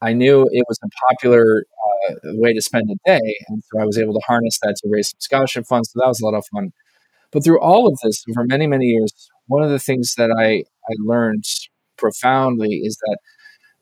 I 0.00 0.12
knew 0.12 0.48
it 0.50 0.64
was 0.68 0.78
a 0.82 0.88
popular 1.08 1.64
uh, 2.08 2.14
way 2.34 2.52
to 2.54 2.62
spend 2.62 2.90
a 2.90 2.96
day. 3.06 3.36
And 3.48 3.62
so 3.64 3.80
I 3.80 3.84
was 3.84 3.98
able 3.98 4.14
to 4.14 4.20
harness 4.26 4.58
that 4.62 4.76
to 4.82 4.88
raise 4.90 5.10
some 5.10 5.20
scholarship 5.20 5.66
funds. 5.66 5.90
So 5.92 6.00
that 6.00 6.08
was 6.08 6.20
a 6.20 6.24
lot 6.24 6.34
of 6.34 6.44
fun. 6.52 6.72
But 7.32 7.44
through 7.44 7.60
all 7.60 7.88
of 7.88 7.98
this, 8.02 8.24
over 8.30 8.44
many, 8.46 8.66
many 8.66 8.86
years, 8.86 9.30
one 9.48 9.62
of 9.62 9.70
the 9.70 9.78
things 9.78 10.14
that 10.16 10.30
I, 10.30 10.64
I 10.88 10.94
learned 11.04 11.44
profoundly 11.96 12.80
is 12.82 12.96
that 13.06 13.18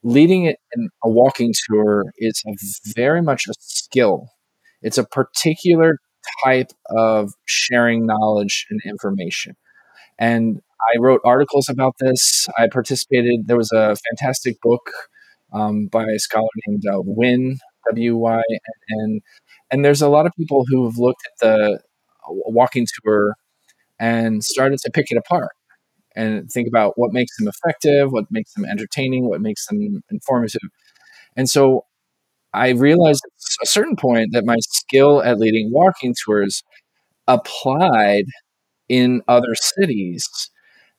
leading 0.03 0.46
in 0.46 0.88
a 1.05 1.11
walking 1.11 1.53
tour 1.68 2.05
is 2.18 2.42
very 2.94 3.22
much 3.22 3.46
a 3.48 3.55
skill. 3.59 4.29
It's 4.83 4.98
a 4.98 5.05
particular 5.05 5.98
type 6.44 6.70
of 6.90 7.33
sharing 7.46 8.07
knowledge 8.07 8.66
and 8.70 8.81
information. 8.85 9.57
And 10.18 10.61
I 10.81 10.98
wrote 10.98 11.20
articles 11.25 11.68
about 11.68 11.94
this. 12.01 12.48
I 12.59 12.68
participated. 12.68 13.46
There 13.46 13.57
was 13.57 13.70
a 13.72 13.96
fantastic 14.11 14.61
book 14.61 14.90
um, 15.53 15.87
by 15.87 16.05
a 16.05 16.18
scholar 16.18 16.48
named 16.66 16.83
uh, 16.87 17.01
Wynn 17.05 17.59
W 17.88 18.16
Y 18.16 18.37
N 18.37 19.01
N, 19.01 19.20
and 19.70 19.85
there's 19.85 20.03
a 20.03 20.09
lot 20.09 20.27
of 20.27 20.33
people 20.37 20.64
who 20.68 20.85
have 20.85 20.98
looked 20.98 21.22
at 21.27 21.33
the 21.40 21.81
walking 22.29 22.87
tour 23.03 23.35
and 23.98 24.44
started 24.44 24.79
to 24.81 24.90
pick 24.90 25.07
it 25.11 25.16
apart 25.16 25.53
and 26.16 26.51
think 26.51 26.68
about 26.68 26.94
what 26.96 27.12
makes 27.12 27.37
them 27.38 27.48
effective, 27.48 28.12
what 28.12 28.27
makes 28.31 28.53
them 28.55 28.64
entertaining, 28.64 29.29
what 29.29 29.40
makes 29.40 29.66
them 29.66 30.03
informative. 30.11 30.61
And 31.37 31.48
so 31.48 31.87
I 32.55 32.70
realized 32.70 33.22
at 33.27 33.64
a 33.64 33.66
certain 33.66 33.96
point 33.96 34.31
that 34.33 34.44
my 34.44 34.57
skill 34.61 35.22
at 35.22 35.38
leading 35.38 35.70
walking 35.72 36.14
tours 36.27 36.62
applied 37.29 38.25
in 38.88 39.22
other 39.29 39.55
cities 39.55 40.29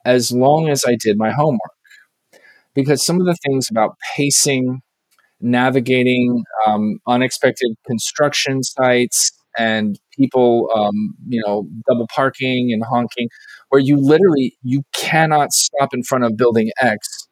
as 0.06 0.32
long 0.32 0.70
as 0.70 0.84
I 0.88 0.98
did 1.00 1.18
my 1.18 1.32
homework. 1.32 1.60
Because 2.74 3.06
some 3.06 3.20
of 3.20 3.26
the 3.28 3.36
things 3.46 3.68
about 3.70 3.96
pacing, 4.16 4.82
navigating 5.42 6.44
um, 6.68 7.00
unexpected 7.08 7.76
construction 7.88 8.64
sites, 8.64 9.32
and 9.58 10.00
people, 10.18 10.70
um, 10.76 11.16
you 11.28 11.42
know, 11.46 11.68
double 11.88 12.08
parking 12.16 12.72
and 12.74 12.84
honking, 12.84 13.30
where 13.74 13.82
you 13.82 13.98
literally 13.98 14.56
you 14.62 14.84
cannot 14.94 15.52
stop 15.52 15.96
in 15.96 16.04
front 16.04 16.24
of 16.24 16.38
building 16.38 16.70
X 16.80 17.28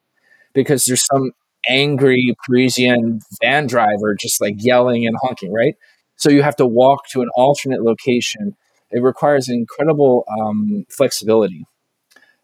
because 0.55 0.85
there's 0.85 1.05
some 1.05 1.33
angry 1.69 2.35
Parisian 2.43 3.19
van 3.43 3.67
driver 3.67 4.15
just 4.19 4.41
like 4.41 4.55
yelling 4.57 5.05
and 5.05 5.15
honking, 5.21 5.53
right? 5.53 5.75
So 6.15 6.31
you 6.31 6.41
have 6.41 6.55
to 6.55 6.65
walk 6.65 7.01
to 7.11 7.21
an 7.21 7.29
alternate 7.35 7.83
location. 7.83 8.55
It 8.89 9.03
requires 9.03 9.49
incredible 9.49 10.25
um, 10.41 10.85
flexibility 10.89 11.67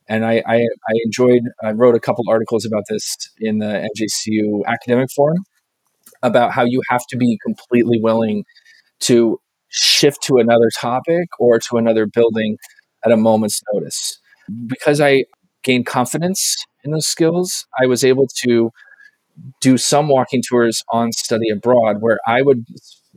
and 0.07 0.23
I, 0.23 0.43
I, 0.45 0.57
I, 0.57 0.93
enjoyed, 1.03 1.41
I 1.63 1.71
wrote 1.71 1.95
a 1.95 1.99
couple 1.99 2.23
articles 2.29 2.65
about 2.65 2.83
this 2.87 3.17
in 3.39 3.57
the 3.57 3.89
NJCU 3.97 4.63
academic 4.67 5.09
forum 5.15 5.43
about 6.21 6.51
how 6.51 6.65
you 6.65 6.83
have 6.91 7.07
to 7.07 7.17
be 7.17 7.39
completely 7.43 7.99
willing 7.99 8.45
to 8.99 9.41
shift 9.69 10.21
to 10.25 10.37
another 10.37 10.69
topic 10.79 11.29
or 11.39 11.57
to 11.57 11.77
another 11.77 12.05
building 12.05 12.57
at 13.05 13.11
a 13.11 13.17
moment's 13.17 13.61
notice. 13.73 14.19
Because 14.67 15.01
I 15.01 15.25
gained 15.63 15.85
confidence 15.85 16.55
in 16.83 16.91
those 16.91 17.07
skills, 17.07 17.65
I 17.79 17.85
was 17.85 18.03
able 18.03 18.27
to 18.45 18.71
do 19.61 19.77
some 19.77 20.07
walking 20.07 20.41
tours 20.47 20.83
on 20.91 21.11
study 21.11 21.49
abroad 21.49 21.97
where 21.99 22.19
I 22.27 22.41
would, 22.41 22.65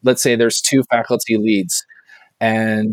let's 0.03 0.23
say 0.23 0.37
there's 0.37 0.61
two 0.61 0.83
faculty 0.91 1.37
leads. 1.37 1.85
And 2.41 2.93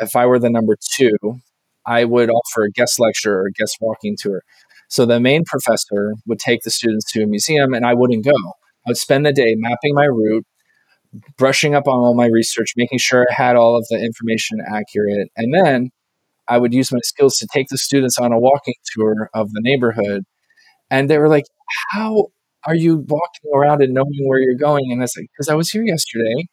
if 0.00 0.14
I 0.14 0.26
were 0.26 0.38
the 0.38 0.50
number 0.50 0.76
two, 0.96 1.40
I 1.86 2.04
would 2.04 2.30
offer 2.30 2.64
a 2.64 2.70
guest 2.70 3.00
lecture 3.00 3.40
or 3.40 3.46
a 3.46 3.52
guest 3.52 3.78
walking 3.80 4.16
tour. 4.20 4.42
So 4.88 5.06
the 5.06 5.20
main 5.20 5.44
professor 5.44 6.14
would 6.26 6.38
take 6.38 6.62
the 6.62 6.70
students 6.70 7.10
to 7.12 7.22
a 7.22 7.26
museum 7.26 7.74
and 7.74 7.84
I 7.84 7.94
wouldn't 7.94 8.24
go. 8.24 8.36
I 8.86 8.90
would 8.90 8.96
spend 8.96 9.26
the 9.26 9.32
day 9.32 9.54
mapping 9.56 9.94
my 9.94 10.04
route, 10.04 10.46
brushing 11.36 11.74
up 11.74 11.86
on 11.86 11.98
all 11.98 12.14
my 12.14 12.26
research, 12.26 12.74
making 12.76 12.98
sure 12.98 13.26
I 13.30 13.34
had 13.34 13.56
all 13.56 13.76
of 13.76 13.86
the 13.90 13.96
information 13.96 14.58
accurate. 14.66 15.28
And 15.36 15.54
then 15.54 15.90
I 16.48 16.58
would 16.58 16.74
use 16.74 16.92
my 16.92 17.00
skills 17.02 17.38
to 17.38 17.48
take 17.52 17.68
the 17.68 17.78
students 17.78 18.18
on 18.18 18.32
a 18.32 18.38
walking 18.38 18.74
tour 18.96 19.30
of 19.34 19.50
the 19.52 19.60
neighborhood. 19.62 20.24
And 20.90 21.10
they 21.10 21.18
were 21.18 21.28
like, 21.28 21.44
How 21.92 22.26
are 22.66 22.74
you 22.76 23.04
walking 23.08 23.50
around 23.54 23.82
and 23.82 23.94
knowing 23.94 24.26
where 24.26 24.40
you're 24.40 24.56
going? 24.56 24.90
And 24.92 25.00
I 25.00 25.04
was 25.04 25.14
like, 25.16 25.28
Because 25.32 25.48
I 25.48 25.54
was 25.54 25.70
here 25.70 25.84
yesterday 25.84 26.46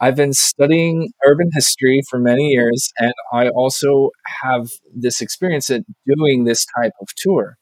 I've 0.00 0.16
been 0.16 0.32
studying 0.32 1.10
urban 1.24 1.50
history 1.54 2.02
for 2.10 2.18
many 2.18 2.48
years, 2.48 2.90
and 2.98 3.12
I 3.32 3.50
also 3.50 4.10
have 4.42 4.66
this 4.92 5.20
experience 5.20 5.70
at 5.70 5.82
doing 6.06 6.42
this 6.42 6.66
type 6.76 6.92
of 7.00 7.06
tour. 7.16 7.56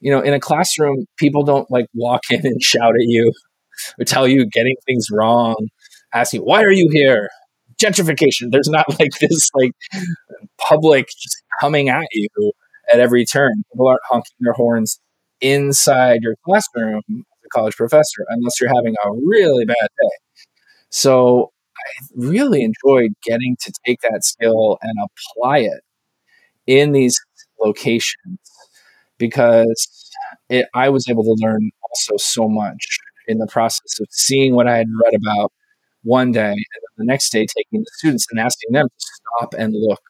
You 0.00 0.10
know, 0.12 0.20
in 0.20 0.34
a 0.34 0.40
classroom, 0.40 1.06
people 1.18 1.44
don't 1.44 1.70
like 1.70 1.86
walk 1.94 2.22
in 2.30 2.44
and 2.46 2.62
shout 2.64 2.94
at 2.94 3.06
you 3.08 3.32
or 3.98 4.04
tell 4.04 4.28
you 4.28 4.46
getting 4.46 4.76
things 4.86 5.08
wrong, 5.12 5.56
ask 6.14 6.32
you, 6.32 6.40
why 6.42 6.62
are 6.62 6.72
you 6.72 6.88
here? 6.92 7.28
Gentrification. 7.82 8.50
There's 8.50 8.68
not 8.68 8.86
like 9.00 9.12
this 9.20 9.50
like 9.54 9.72
public 10.58 11.08
just 11.08 11.42
coming 11.60 11.88
at 11.88 12.06
you 12.12 12.28
at 12.92 13.00
every 13.00 13.24
turn. 13.24 13.62
People 13.72 13.88
aren't 13.88 14.00
honking 14.08 14.36
their 14.40 14.52
horns 14.52 15.00
inside 15.40 16.20
your 16.22 16.34
classroom 16.44 17.02
as 17.08 17.44
a 17.44 17.48
college 17.52 17.74
professor 17.74 18.24
unless 18.28 18.60
you're 18.60 18.72
having 18.74 18.94
a 19.04 19.10
really 19.24 19.64
bad 19.64 19.88
day. 20.00 20.16
So 20.90 21.52
I 21.76 22.02
really 22.14 22.62
enjoyed 22.62 23.12
getting 23.24 23.56
to 23.60 23.72
take 23.84 24.00
that 24.02 24.24
skill 24.24 24.78
and 24.82 24.94
apply 25.36 25.58
it 25.58 25.80
in 26.66 26.92
these 26.92 27.18
locations 27.60 28.38
because 29.18 30.10
it, 30.48 30.66
I 30.74 30.88
was 30.90 31.08
able 31.08 31.24
to 31.24 31.36
learn 31.40 31.70
also 31.82 32.16
so 32.18 32.48
much 32.48 32.98
in 33.26 33.38
the 33.38 33.46
process 33.46 34.00
of 34.00 34.06
seeing 34.10 34.54
what 34.54 34.68
I 34.68 34.76
had 34.76 34.86
read 35.04 35.14
about 35.14 35.52
one 36.04 36.32
day 36.32 36.50
and 36.50 36.58
the 36.98 37.04
next 37.04 37.30
day 37.30 37.46
taking 37.46 37.80
the 37.80 37.90
students 37.98 38.26
and 38.30 38.40
asking 38.40 38.72
them 38.72 38.88
to 38.88 39.06
stop 39.38 39.54
and 39.58 39.74
look 39.76 40.00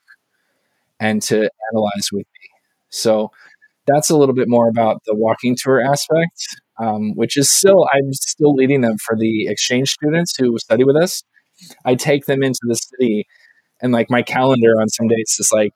and 1.00 1.22
to 1.22 1.50
analyze 1.72 2.08
with 2.12 2.26
me. 2.26 2.48
So 2.90 3.30
that's 3.86 4.10
a 4.10 4.16
little 4.16 4.34
bit 4.34 4.48
more 4.48 4.68
about 4.68 5.02
the 5.06 5.14
walking 5.14 5.56
tour 5.60 5.82
aspect 5.82 6.46
um, 6.78 7.14
which 7.14 7.36
is 7.36 7.50
still 7.50 7.86
I'm 7.92 8.12
still 8.12 8.54
leading 8.54 8.80
them 8.80 8.96
for 9.04 9.16
the 9.16 9.46
exchange 9.46 9.90
students 9.90 10.34
who 10.36 10.58
study 10.58 10.84
with 10.84 10.96
us. 10.96 11.22
I 11.84 11.94
take 11.94 12.26
them 12.26 12.42
into 12.42 12.60
the 12.62 12.74
city, 12.74 13.26
and 13.82 13.92
like 13.92 14.10
my 14.10 14.22
calendar 14.22 14.80
on 14.80 14.88
some 14.88 15.08
days 15.08 15.36
is 15.38 15.50
like 15.52 15.72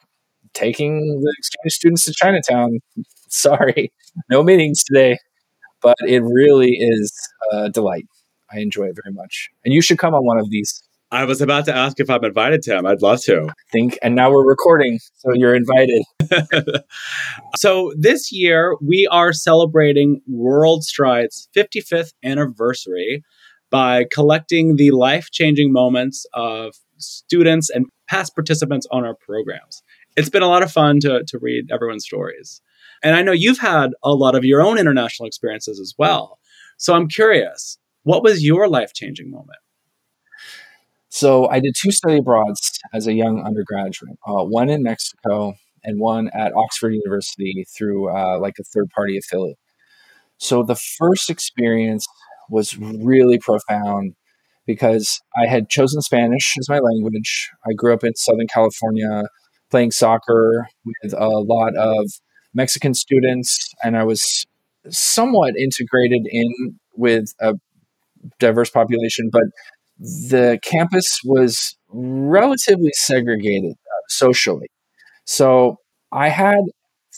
taking 0.55 1.01
the 1.23 1.35
exchange 1.39 1.73
students 1.75 2.05
to 2.07 2.15
Chinatown. 2.15 2.81
Sorry, 3.29 3.93
no 4.31 4.43
meetings 4.43 4.85
today, 4.85 5.19
but 5.83 5.97
it 6.07 6.23
really 6.23 6.73
is 6.81 7.13
a 7.53 7.71
delight. 7.71 8.07
I 8.53 8.61
enjoy 8.61 8.85
it 8.85 8.99
very 9.03 9.15
much, 9.15 9.51
and 9.65 9.75
you 9.75 9.83
should 9.83 9.99
come 9.99 10.15
on 10.15 10.25
one 10.25 10.39
of 10.39 10.51
these. 10.51 10.83
I 11.13 11.25
was 11.25 11.41
about 11.41 11.65
to 11.67 11.75
ask 11.75 12.01
if 12.01 12.11
I'm 12.11 12.25
invited, 12.25 12.63
to 12.63 12.71
Tim. 12.71 12.87
I'd 12.87 13.01
love 13.01 13.23
to. 13.23 13.49
Think, 13.71 13.97
and 14.03 14.17
now 14.17 14.31
we're 14.31 14.47
recording, 14.47 14.99
so 15.15 15.33
you're 15.35 15.55
invited. 15.55 16.03
so 17.57 17.93
this 17.97 18.33
year 18.33 18.77
we 18.83 19.07
are 19.13 19.33
celebrating 19.33 20.21
WorldStrides' 20.29 21.47
55th 21.57 22.13
anniversary 22.25 23.23
by 23.71 24.05
collecting 24.13 24.77
the 24.77 24.91
life-changing 24.91 25.73
moments 25.73 26.27
of 26.35 26.75
students 26.99 27.71
and 27.71 27.87
past 28.09 28.35
participants 28.35 28.87
on 28.91 29.05
our 29.05 29.15
programs. 29.15 29.83
It's 30.17 30.31
been 30.31 30.43
a 30.43 30.49
lot 30.49 30.63
of 30.63 30.73
fun 30.73 30.99
to, 31.01 31.25
to 31.25 31.39
read 31.39 31.71
everyone's 31.71 32.05
stories. 32.05 32.61
And 33.03 33.15
I 33.15 33.23
know 33.23 33.33
you've 33.33 33.59
had 33.59 33.91
a 34.03 34.13
lot 34.13 34.35
of 34.35 34.45
your 34.45 34.63
own 34.63 34.79
international 34.79 35.27
experiences 35.27 35.79
as 35.79 35.95
well. 35.99 36.39
So 36.79 36.95
I'm 36.95 37.09
curious, 37.09 37.79
what 38.07 38.23
was 38.23 38.45
your 38.45 38.69
life-changing 38.69 39.33
moment? 39.33 39.59
So 41.09 41.49
I 41.49 41.59
did 41.59 41.75
two 41.77 41.91
study 41.91 42.19
abroads 42.19 42.79
as 42.95 43.09
a 43.09 43.13
young 43.13 43.43
undergraduate, 43.45 44.17
uh, 44.25 44.45
one 44.45 44.69
in 44.69 44.85
Mexico 44.85 45.55
and 45.83 45.99
one 45.99 46.31
at 46.33 46.53
Oxford 46.55 46.91
University 46.91 47.65
through 47.77 48.17
uh, 48.17 48.39
like 48.39 48.55
a 48.61 48.63
third 48.63 48.91
party 48.95 49.19
affiliate. 49.19 49.59
So 50.39 50.63
the 50.63 50.77
first 50.77 51.29
experience 51.31 52.07
was 52.49 52.79
really 52.79 53.39
profound 53.39 54.15
because 54.67 55.21
I 55.37 55.49
had 55.49 55.69
chosen 55.69 56.01
Spanish 56.01 56.55
as 56.61 56.69
my 56.69 56.79
language. 56.79 57.51
I 57.69 57.73
grew 57.77 57.93
up 57.93 58.05
in 58.05 58.15
Southern 58.15 58.47
California 58.47 59.25
playing 59.69 59.91
soccer 59.91 60.69
with 60.85 61.13
a 61.13 61.27
lot 61.27 61.75
of 61.77 62.09
Mexican 62.55 62.95
students, 62.95 63.75
and 63.83 63.97
I 63.97 64.05
was 64.05 64.47
somewhat 64.91 65.57
integrated 65.57 66.23
in 66.31 66.79
with 66.95 67.27
a 67.41 67.55
diverse 68.39 68.71
population, 68.71 69.31
but 69.33 69.45
the 69.99 70.59
campus 70.63 71.21
was 71.25 71.77
relatively 71.89 72.91
segregated 72.95 73.73
uh, 73.73 74.03
socially. 74.09 74.69
So 75.25 75.79
I 76.13 76.29
had, 76.29 76.61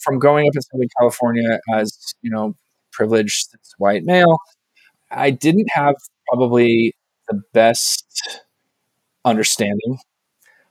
from 0.03 0.19
growing 0.19 0.47
up 0.47 0.55
in 0.55 0.63
Southern 0.63 0.89
California 0.99 1.61
as, 1.75 2.15
you 2.23 2.31
know, 2.31 2.55
privileged 2.93 3.49
white 3.79 4.05
male, 4.05 4.39
I 5.11 5.31
didn't 5.31 5.69
have 5.73 5.95
probably 6.29 6.95
the 7.29 7.41
best 7.53 8.43
understanding 9.25 9.99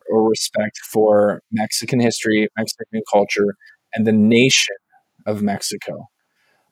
or 0.10 0.30
respect 0.30 0.78
for 0.92 1.42
Mexican 1.52 2.00
history, 2.00 2.48
Mexican 2.58 3.02
culture, 3.12 3.56
and 3.94 4.08
the 4.08 4.12
nation 4.12 4.76
of 5.26 5.42
Mexico. 5.42 6.08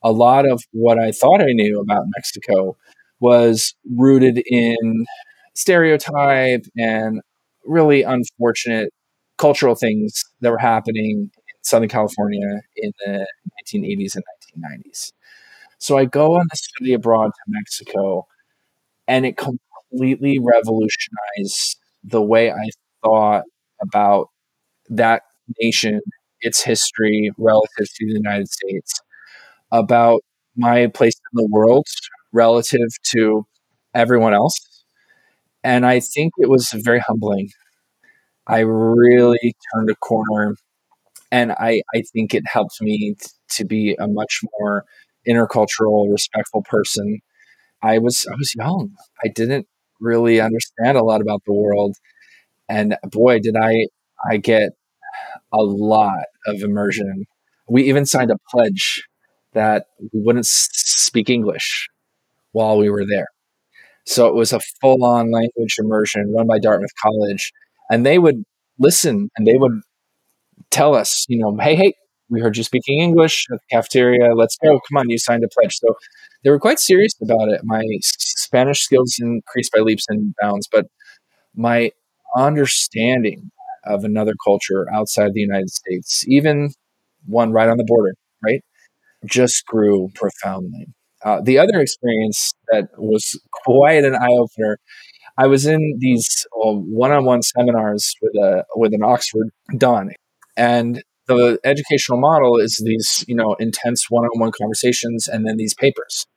A 0.03 0.11
lot 0.11 0.49
of 0.49 0.63
what 0.71 0.99
I 0.99 1.11
thought 1.11 1.41
I 1.41 1.51
knew 1.51 1.79
about 1.79 2.03
Mexico 2.15 2.77
was 3.25 3.73
rooted 3.95 4.37
in 4.45 5.05
stereotype 5.55 6.65
and 6.77 7.21
really 7.65 8.03
unfortunate 8.03 8.89
cultural 9.37 9.75
things 9.75 10.23
that 10.41 10.51
were 10.51 10.59
happening 10.73 11.31
in 11.33 11.55
Southern 11.63 11.89
California 11.89 12.61
in 12.75 12.91
the 13.05 13.25
1980s 13.73 14.15
and 14.15 14.23
1990s. 14.57 15.11
So 15.79 15.97
I 15.97 16.05
go 16.05 16.35
on 16.35 16.45
this 16.51 16.61
study 16.65 16.93
abroad 16.93 17.31
to 17.31 17.43
Mexico, 17.47 18.27
and 19.07 19.25
it 19.25 19.37
completely 19.37 20.39
revolutionized 20.39 21.77
the 22.03 22.21
way 22.21 22.51
I 22.51 22.69
thought 23.03 23.43
about 23.81 24.27
that 24.89 25.23
nation 25.61 26.01
its 26.41 26.63
history 26.63 27.31
relative 27.39 27.87
to 27.95 28.05
the 28.07 28.13
United 28.13 28.49
States, 28.49 29.01
about 29.71 30.21
my 30.55 30.87
place 30.87 31.15
in 31.15 31.43
the 31.43 31.49
world 31.51 31.85
relative 32.35 32.89
to 33.13 33.47
everyone 33.95 34.35
else. 34.35 34.59
And 35.63 35.85
I 35.85 35.99
think 35.99 36.33
it 36.37 36.49
was 36.49 36.69
very 36.73 36.99
humbling. 36.99 37.49
I 38.47 38.59
really 38.59 39.55
turned 39.73 39.89
a 39.89 39.95
corner 39.95 40.55
and 41.31 41.51
I, 41.53 41.81
I 41.95 42.03
think 42.13 42.33
it 42.33 42.43
helped 42.47 42.81
me 42.81 43.15
t- 43.19 43.27
to 43.57 43.65
be 43.65 43.95
a 43.99 44.07
much 44.07 44.41
more 44.59 44.85
intercultural, 45.27 46.11
respectful 46.11 46.63
person. 46.69 47.19
I 47.81 47.99
was 47.99 48.27
I 48.31 48.35
was 48.37 48.53
young. 48.55 48.91
I 49.23 49.29
didn't 49.29 49.67
really 50.01 50.41
understand 50.41 50.97
a 50.97 51.03
lot 51.03 51.21
about 51.21 51.41
the 51.45 51.53
world, 51.53 51.95
and 52.69 52.97
boy, 53.11 53.39
did 53.39 53.55
I 53.57 53.87
I 54.29 54.37
get 54.37 54.71
a 55.53 55.63
lot 55.63 56.25
of 56.47 56.61
immersion. 56.61 57.25
We 57.69 57.83
even 57.83 58.05
signed 58.05 58.31
a 58.31 58.37
pledge 58.51 59.03
that 59.53 59.87
we 60.13 60.21
wouldn't 60.21 60.47
speak 60.47 61.29
English 61.29 61.87
while 62.55 62.77
we 62.77 62.89
were 62.89 63.05
there. 63.05 63.27
So 64.05 64.27
it 64.27 64.35
was 64.35 64.53
a 64.53 64.61
full 64.81 65.03
on 65.03 65.29
language 65.29 65.75
immersion 65.77 66.33
run 66.33 66.47
by 66.47 66.57
Dartmouth 66.57 66.95
College. 67.01 67.51
And 67.91 68.05
they 68.05 68.17
would 68.17 68.43
listen 68.79 69.29
and 69.35 69.45
they 69.45 69.57
would 69.57 69.81
tell 70.71 70.95
us, 70.95 71.25
you 71.27 71.37
know, 71.37 71.57
hey, 71.59 71.75
hey, 71.75 71.93
we 72.29 72.39
heard 72.39 72.55
you 72.55 72.63
speaking 72.63 73.01
English 73.01 73.45
at 73.51 73.59
the 73.59 73.75
cafeteria. 73.75 74.33
Let's 74.33 74.57
go. 74.57 74.79
Come 74.87 74.97
on, 74.97 75.09
you 75.09 75.19
signed 75.19 75.43
a 75.43 75.49
pledge. 75.49 75.77
So 75.77 75.95
they 76.43 76.49
were 76.49 76.59
quite 76.59 76.79
serious 76.79 77.13
about 77.21 77.49
it. 77.49 77.61
My 77.65 77.83
Spanish 78.01 78.81
skills 78.81 79.17
increased 79.19 79.73
by 79.73 79.81
leaps 79.81 80.05
and 80.07 80.33
bounds, 80.41 80.69
but 80.71 80.85
my 81.55 81.91
understanding 82.37 83.51
of 83.83 84.05
another 84.05 84.33
culture 84.45 84.87
outside 84.93 85.33
the 85.33 85.41
United 85.41 85.69
States, 85.71 86.23
even 86.27 86.71
one 87.25 87.51
right 87.51 87.67
on 87.67 87.77
the 87.77 87.83
border, 87.83 88.13
right, 88.43 88.63
just 89.25 89.65
grew 89.65 90.09
profoundly. 90.15 90.87
Uh, 91.25 91.41
the 91.41 91.57
other 91.57 91.81
experience 91.81 92.53
that 92.71 92.87
was 92.97 93.39
quite 93.51 94.05
an 94.05 94.15
eye 94.15 94.37
opener. 94.39 94.77
I 95.37 95.47
was 95.47 95.65
in 95.65 95.97
these 95.99 96.45
one 96.53 97.11
on 97.11 97.25
one 97.25 97.41
seminars 97.41 98.13
with 98.21 98.35
a 98.35 98.63
with 98.75 98.93
an 98.93 99.03
Oxford 99.03 99.49
Don, 99.75 100.11
and 100.55 101.03
the 101.27 101.59
educational 101.63 102.19
model 102.19 102.57
is 102.57 102.81
these 102.85 103.25
you 103.27 103.35
know 103.35 103.55
intense 103.55 104.05
one 104.09 104.23
on 104.23 104.39
one 104.39 104.51
conversations 104.51 105.27
and 105.27 105.45
then 105.45 105.57
these 105.57 105.73
papers, 105.73 106.27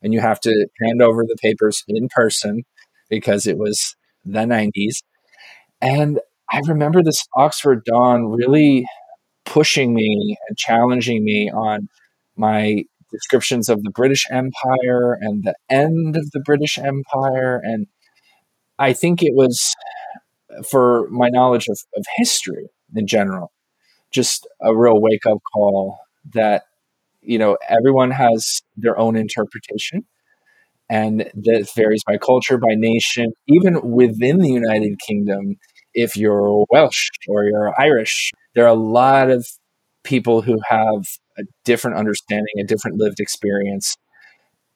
and 0.00 0.14
you 0.14 0.20
have 0.20 0.40
to 0.40 0.68
hand 0.80 1.02
over 1.02 1.24
the 1.24 1.36
papers 1.42 1.82
in 1.88 2.08
person 2.08 2.62
because 3.10 3.46
it 3.46 3.58
was 3.58 3.96
the 4.24 4.40
90s. 4.40 5.02
And 5.80 6.20
I 6.50 6.60
remember 6.66 7.02
this 7.02 7.26
Oxford 7.36 7.84
Don 7.84 8.30
really 8.30 8.86
pushing 9.44 9.94
me 9.94 10.36
and 10.48 10.56
challenging 10.56 11.24
me 11.24 11.50
on 11.50 11.88
my 12.36 12.84
descriptions 13.16 13.68
of 13.68 13.82
the 13.82 13.90
British 13.90 14.26
Empire 14.30 15.18
and 15.20 15.44
the 15.44 15.54
end 15.68 16.16
of 16.16 16.30
the 16.32 16.40
British 16.40 16.78
Empire. 16.78 17.60
And 17.62 17.86
I 18.78 18.92
think 18.92 19.22
it 19.22 19.32
was 19.34 19.74
for 20.68 21.08
my 21.10 21.28
knowledge 21.28 21.66
of, 21.68 21.78
of 21.96 22.04
history 22.16 22.68
in 22.94 23.06
general, 23.06 23.52
just 24.12 24.46
a 24.62 24.76
real 24.76 25.00
wake 25.00 25.26
up 25.26 25.38
call 25.52 25.98
that, 26.34 26.64
you 27.22 27.38
know, 27.38 27.56
everyone 27.68 28.10
has 28.10 28.62
their 28.76 28.98
own 28.98 29.16
interpretation 29.16 30.04
and 30.88 31.30
that 31.34 31.68
varies 31.74 32.02
by 32.06 32.16
culture, 32.16 32.58
by 32.58 32.74
nation, 32.74 33.32
even 33.48 33.80
within 33.82 34.38
the 34.38 34.50
United 34.50 34.98
Kingdom. 35.06 35.56
If 35.94 36.16
you're 36.16 36.64
Welsh 36.70 37.08
or 37.28 37.44
you're 37.44 37.74
Irish, 37.80 38.30
there 38.54 38.64
are 38.64 38.68
a 38.68 38.74
lot 38.74 39.30
of 39.30 39.46
people 40.04 40.42
who 40.42 40.58
have 40.68 41.04
a 41.38 41.42
different 41.64 41.96
understanding, 41.96 42.54
a 42.58 42.64
different 42.64 42.98
lived 42.98 43.20
experience. 43.20 43.96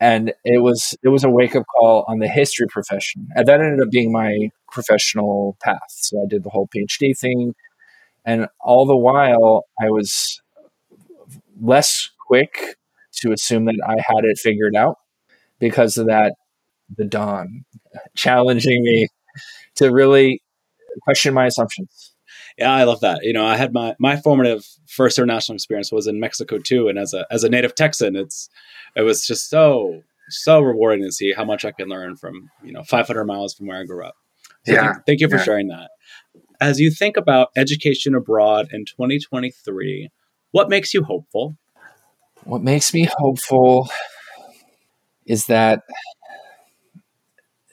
And 0.01 0.33
it 0.45 0.63
was 0.63 0.97
it 1.03 1.09
was 1.09 1.25
a 1.25 1.31
wake 1.31 1.55
up 1.55 1.65
call 1.77 2.05
on 2.09 2.21
the 2.21 2.29
history 2.29 2.67
profession, 2.69 3.29
and 3.35 3.47
that 3.47 3.61
ended 3.61 3.83
up 3.83 3.91
being 3.91 4.11
my 4.11 4.51
professional 4.73 5.59
path. 5.63 5.79
So 5.89 6.23
I 6.23 6.27
did 6.27 6.43
the 6.43 6.51
whole 6.51 6.69
PhD 6.75 7.17
thing, 7.19 7.55
and 8.25 8.49
all 8.61 8.87
the 8.87 8.97
while 8.97 9.65
I 9.81 9.91
was 9.91 10.41
less 11.61 12.11
quick 12.27 12.77
to 13.17 13.33
assume 13.33 13.67
that 13.67 13.77
I 13.87 13.97
had 13.97 14.25
it 14.25 14.39
figured 14.39 14.75
out 14.75 14.97
because 15.59 15.99
of 15.99 16.07
that 16.07 16.35
the 16.97 17.05
Don 17.05 17.65
challenging 18.17 18.83
me 18.83 19.07
to 19.77 19.91
really 19.91 20.43
question 21.03 21.35
my 21.35 21.47
assumptions. 21.47 22.13
Yeah, 22.61 22.75
I 22.75 22.85
love 22.85 23.01
that. 23.01 23.25
You 23.25 23.33
know, 23.33 23.47
I 23.47 23.57
had 23.57 23.73
my 23.73 23.97
my 23.99 24.17
formative 24.17 24.67
first 24.87 25.19
international 25.19 25.57
experience 25.57 25.91
was 25.91 26.07
in 26.07 26.21
Mexico 26.21 26.59
too, 26.59 26.89
and 26.89 26.99
as 26.99 27.15
a 27.15 27.27
as 27.31 27.43
a 27.43 27.49
native 27.49 27.75
Texan, 27.75 28.17
it's 28.17 28.51
it 28.95 29.03
was 29.03 29.27
just 29.27 29.49
so 29.49 30.03
so 30.29 30.61
rewarding 30.61 31.03
to 31.03 31.11
see 31.11 31.33
how 31.33 31.45
much 31.45 31.65
I 31.65 31.73
can 31.73 31.89
learn 31.89 32.17
from 32.17 32.51
you 32.63 32.73
know 32.73 32.83
500 32.83 33.25
miles 33.25 33.55
from 33.55 33.67
where 33.67 33.81
I 33.81 33.85
grew 33.85 34.05
up. 34.05 34.15
So 34.67 34.73
yeah, 34.73 34.93
thank, 34.93 35.07
thank 35.07 35.21
you 35.21 35.29
for 35.31 35.37
yeah. 35.37 35.43
sharing 35.43 35.69
that. 35.69 35.91
As 36.61 36.79
you 36.79 36.91
think 36.91 37.17
about 37.17 37.49
education 37.57 38.15
abroad 38.15 38.69
in 38.73 38.85
2023, 38.85 40.11
what 40.51 40.69
makes 40.69 40.93
you 40.93 41.03
hopeful? 41.03 41.57
What 42.45 42.63
makes 42.63 42.93
me 42.93 43.09
hopeful 43.19 43.89
is 45.25 45.47
that 45.47 45.81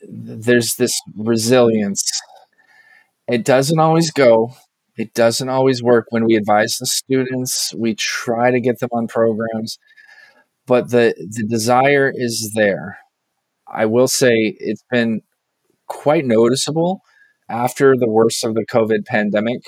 there's 0.07 0.75
this 0.75 0.97
resilience. 1.17 2.09
It 3.27 3.43
doesn't 3.43 3.79
always 3.79 4.11
go. 4.11 4.53
It 4.97 5.13
doesn't 5.13 5.49
always 5.49 5.83
work 5.83 6.07
when 6.09 6.25
we 6.25 6.35
advise 6.35 6.77
the 6.79 6.85
students. 6.87 7.73
We 7.75 7.95
try 7.95 8.51
to 8.51 8.59
get 8.59 8.79
them 8.79 8.89
on 8.93 9.07
programs, 9.07 9.77
but 10.65 10.89
the 10.91 11.13
the 11.17 11.45
desire 11.47 12.11
is 12.15 12.53
there. 12.55 12.99
I 13.67 13.85
will 13.85 14.07
say 14.07 14.33
it's 14.59 14.83
been 14.91 15.21
quite 15.87 16.25
noticeable 16.25 17.01
after 17.49 17.95
the 17.97 18.09
worst 18.09 18.43
of 18.45 18.55
the 18.55 18.65
COVID 18.65 19.05
pandemic. 19.05 19.61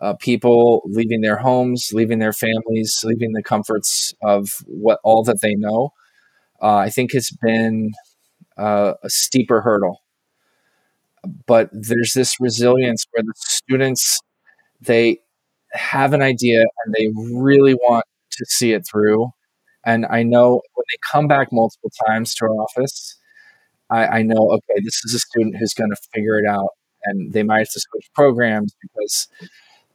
Uh, 0.00 0.14
people 0.20 0.82
leaving 0.86 1.20
their 1.20 1.36
homes, 1.36 1.90
leaving 1.92 2.18
their 2.18 2.32
families, 2.32 3.00
leaving 3.04 3.32
the 3.32 3.42
comforts 3.42 4.14
of 4.22 4.50
what 4.66 4.98
all 5.04 5.22
that 5.24 5.40
they 5.42 5.54
know. 5.54 5.90
Uh, 6.62 6.76
I 6.76 6.90
think 6.90 7.14
it's 7.14 7.36
been 7.42 7.92
uh, 8.58 8.94
a 9.02 9.10
steeper 9.10 9.62
hurdle, 9.62 10.02
but 11.46 11.70
there's 11.72 12.12
this 12.14 12.36
resilience 12.40 13.06
where 13.12 13.22
the 13.22 13.32
students 13.36 14.20
they 14.84 15.18
have 15.72 16.12
an 16.12 16.22
idea 16.22 16.60
and 16.60 16.94
they 16.94 17.08
really 17.34 17.74
want 17.74 18.04
to 18.32 18.44
see 18.48 18.72
it 18.72 18.86
through. 18.90 19.30
And 19.84 20.06
I 20.06 20.22
know 20.22 20.62
when 20.74 20.84
they 20.90 20.98
come 21.10 21.26
back 21.26 21.48
multiple 21.52 21.90
times 22.06 22.34
to 22.36 22.44
our 22.46 22.50
office, 22.50 23.18
I, 23.90 24.06
I 24.06 24.22
know, 24.22 24.50
okay, 24.52 24.80
this 24.84 25.04
is 25.04 25.14
a 25.14 25.18
student 25.18 25.56
who's 25.58 25.74
going 25.74 25.90
to 25.90 25.96
figure 26.14 26.38
it 26.38 26.46
out. 26.46 26.70
And 27.04 27.32
they 27.32 27.42
might 27.42 27.58
have 27.58 27.70
to 27.70 27.80
switch 27.80 28.08
programs 28.14 28.74
because, 28.80 29.26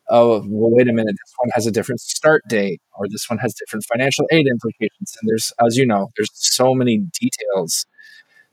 oh, 0.10 0.40
well, 0.46 0.72
wait 0.72 0.90
a 0.90 0.94
minute, 0.94 1.16
this 1.16 1.34
one 1.38 1.50
has 1.54 1.66
a 1.66 1.72
different 1.72 2.02
start 2.02 2.44
date 2.50 2.82
or 2.98 3.08
this 3.10 3.30
one 3.30 3.40
has 3.40 3.54
different 3.54 3.86
financial 3.86 4.26
aid 4.32 4.46
implications. 4.46 5.16
And 5.22 5.30
there's, 5.30 5.54
as 5.66 5.78
you 5.78 5.86
know, 5.86 6.10
there's 6.18 6.32
so 6.34 6.74
many 6.74 6.98
details 6.98 7.86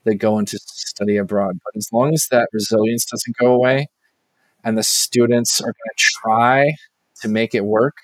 that 0.04 0.16
go 0.16 0.38
into 0.38 0.58
study 0.58 1.16
abroad. 1.16 1.58
But 1.64 1.76
as 1.76 1.88
long 1.92 2.14
as 2.14 2.28
that 2.30 2.48
resilience 2.52 3.06
doesn't 3.06 3.36
go 3.38 3.52
away, 3.52 3.88
and 4.64 4.76
the 4.78 4.82
students 4.82 5.60
are 5.60 5.64
going 5.64 5.74
to 5.96 6.04
try 6.04 6.74
to 7.20 7.28
make 7.28 7.54
it 7.54 7.64
work, 7.64 7.94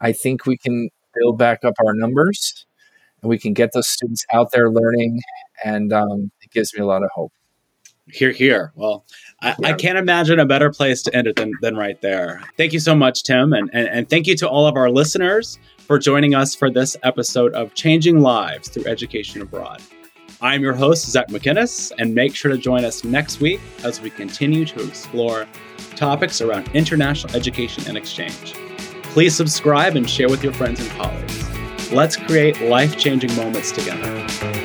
I 0.00 0.12
think 0.12 0.46
we 0.46 0.56
can 0.56 0.90
build 1.14 1.38
back 1.38 1.64
up 1.64 1.74
our 1.84 1.94
numbers 1.94 2.66
and 3.22 3.28
we 3.28 3.38
can 3.38 3.52
get 3.52 3.72
those 3.72 3.88
students 3.88 4.24
out 4.32 4.52
there 4.52 4.70
learning. 4.70 5.20
And 5.64 5.92
um, 5.92 6.30
it 6.42 6.50
gives 6.50 6.74
me 6.74 6.80
a 6.80 6.86
lot 6.86 7.02
of 7.02 7.10
hope. 7.14 7.32
Here, 8.12 8.32
here. 8.32 8.72
Well, 8.74 9.04
I, 9.40 9.54
yeah. 9.58 9.68
I, 9.68 9.72
can't 9.74 9.96
imagine 9.96 10.40
a 10.40 10.46
better 10.46 10.70
place 10.70 11.02
to 11.02 11.14
end 11.14 11.28
it 11.28 11.36
than, 11.36 11.52
than 11.62 11.76
right 11.76 12.00
there. 12.00 12.42
Thank 12.56 12.72
you 12.72 12.80
so 12.80 12.94
much, 12.94 13.22
Tim. 13.22 13.52
And, 13.52 13.70
and, 13.72 13.88
and 13.88 14.10
thank 14.10 14.26
you 14.26 14.34
to 14.36 14.48
all 14.48 14.66
of 14.66 14.74
our 14.74 14.90
listeners 14.90 15.60
for 15.78 15.96
joining 15.96 16.34
us 16.34 16.56
for 16.56 16.70
this 16.70 16.96
episode 17.04 17.54
of 17.54 17.74
Changing 17.74 18.20
Lives 18.20 18.68
Through 18.68 18.86
Education 18.86 19.42
Abroad. 19.42 19.80
I'm 20.42 20.62
your 20.62 20.72
host, 20.72 21.06
Zac 21.10 21.28
Macinnes, 21.28 21.92
and 21.98 22.14
make 22.14 22.34
sure 22.34 22.50
to 22.50 22.56
join 22.56 22.82
us 22.82 23.04
next 23.04 23.40
week 23.40 23.60
as 23.84 24.00
we 24.00 24.08
continue 24.08 24.64
to 24.64 24.88
explore 24.88 25.46
topics 25.96 26.40
around 26.40 26.70
international 26.74 27.36
education 27.36 27.84
and 27.86 27.98
exchange. 27.98 28.54
Please 29.02 29.36
subscribe 29.36 29.96
and 29.96 30.08
share 30.08 30.30
with 30.30 30.42
your 30.42 30.54
friends 30.54 30.80
and 30.80 30.88
colleagues. 30.92 31.92
Let's 31.92 32.16
create 32.16 32.58
life 32.62 32.96
changing 32.96 33.36
moments 33.36 33.70
together. 33.70 34.59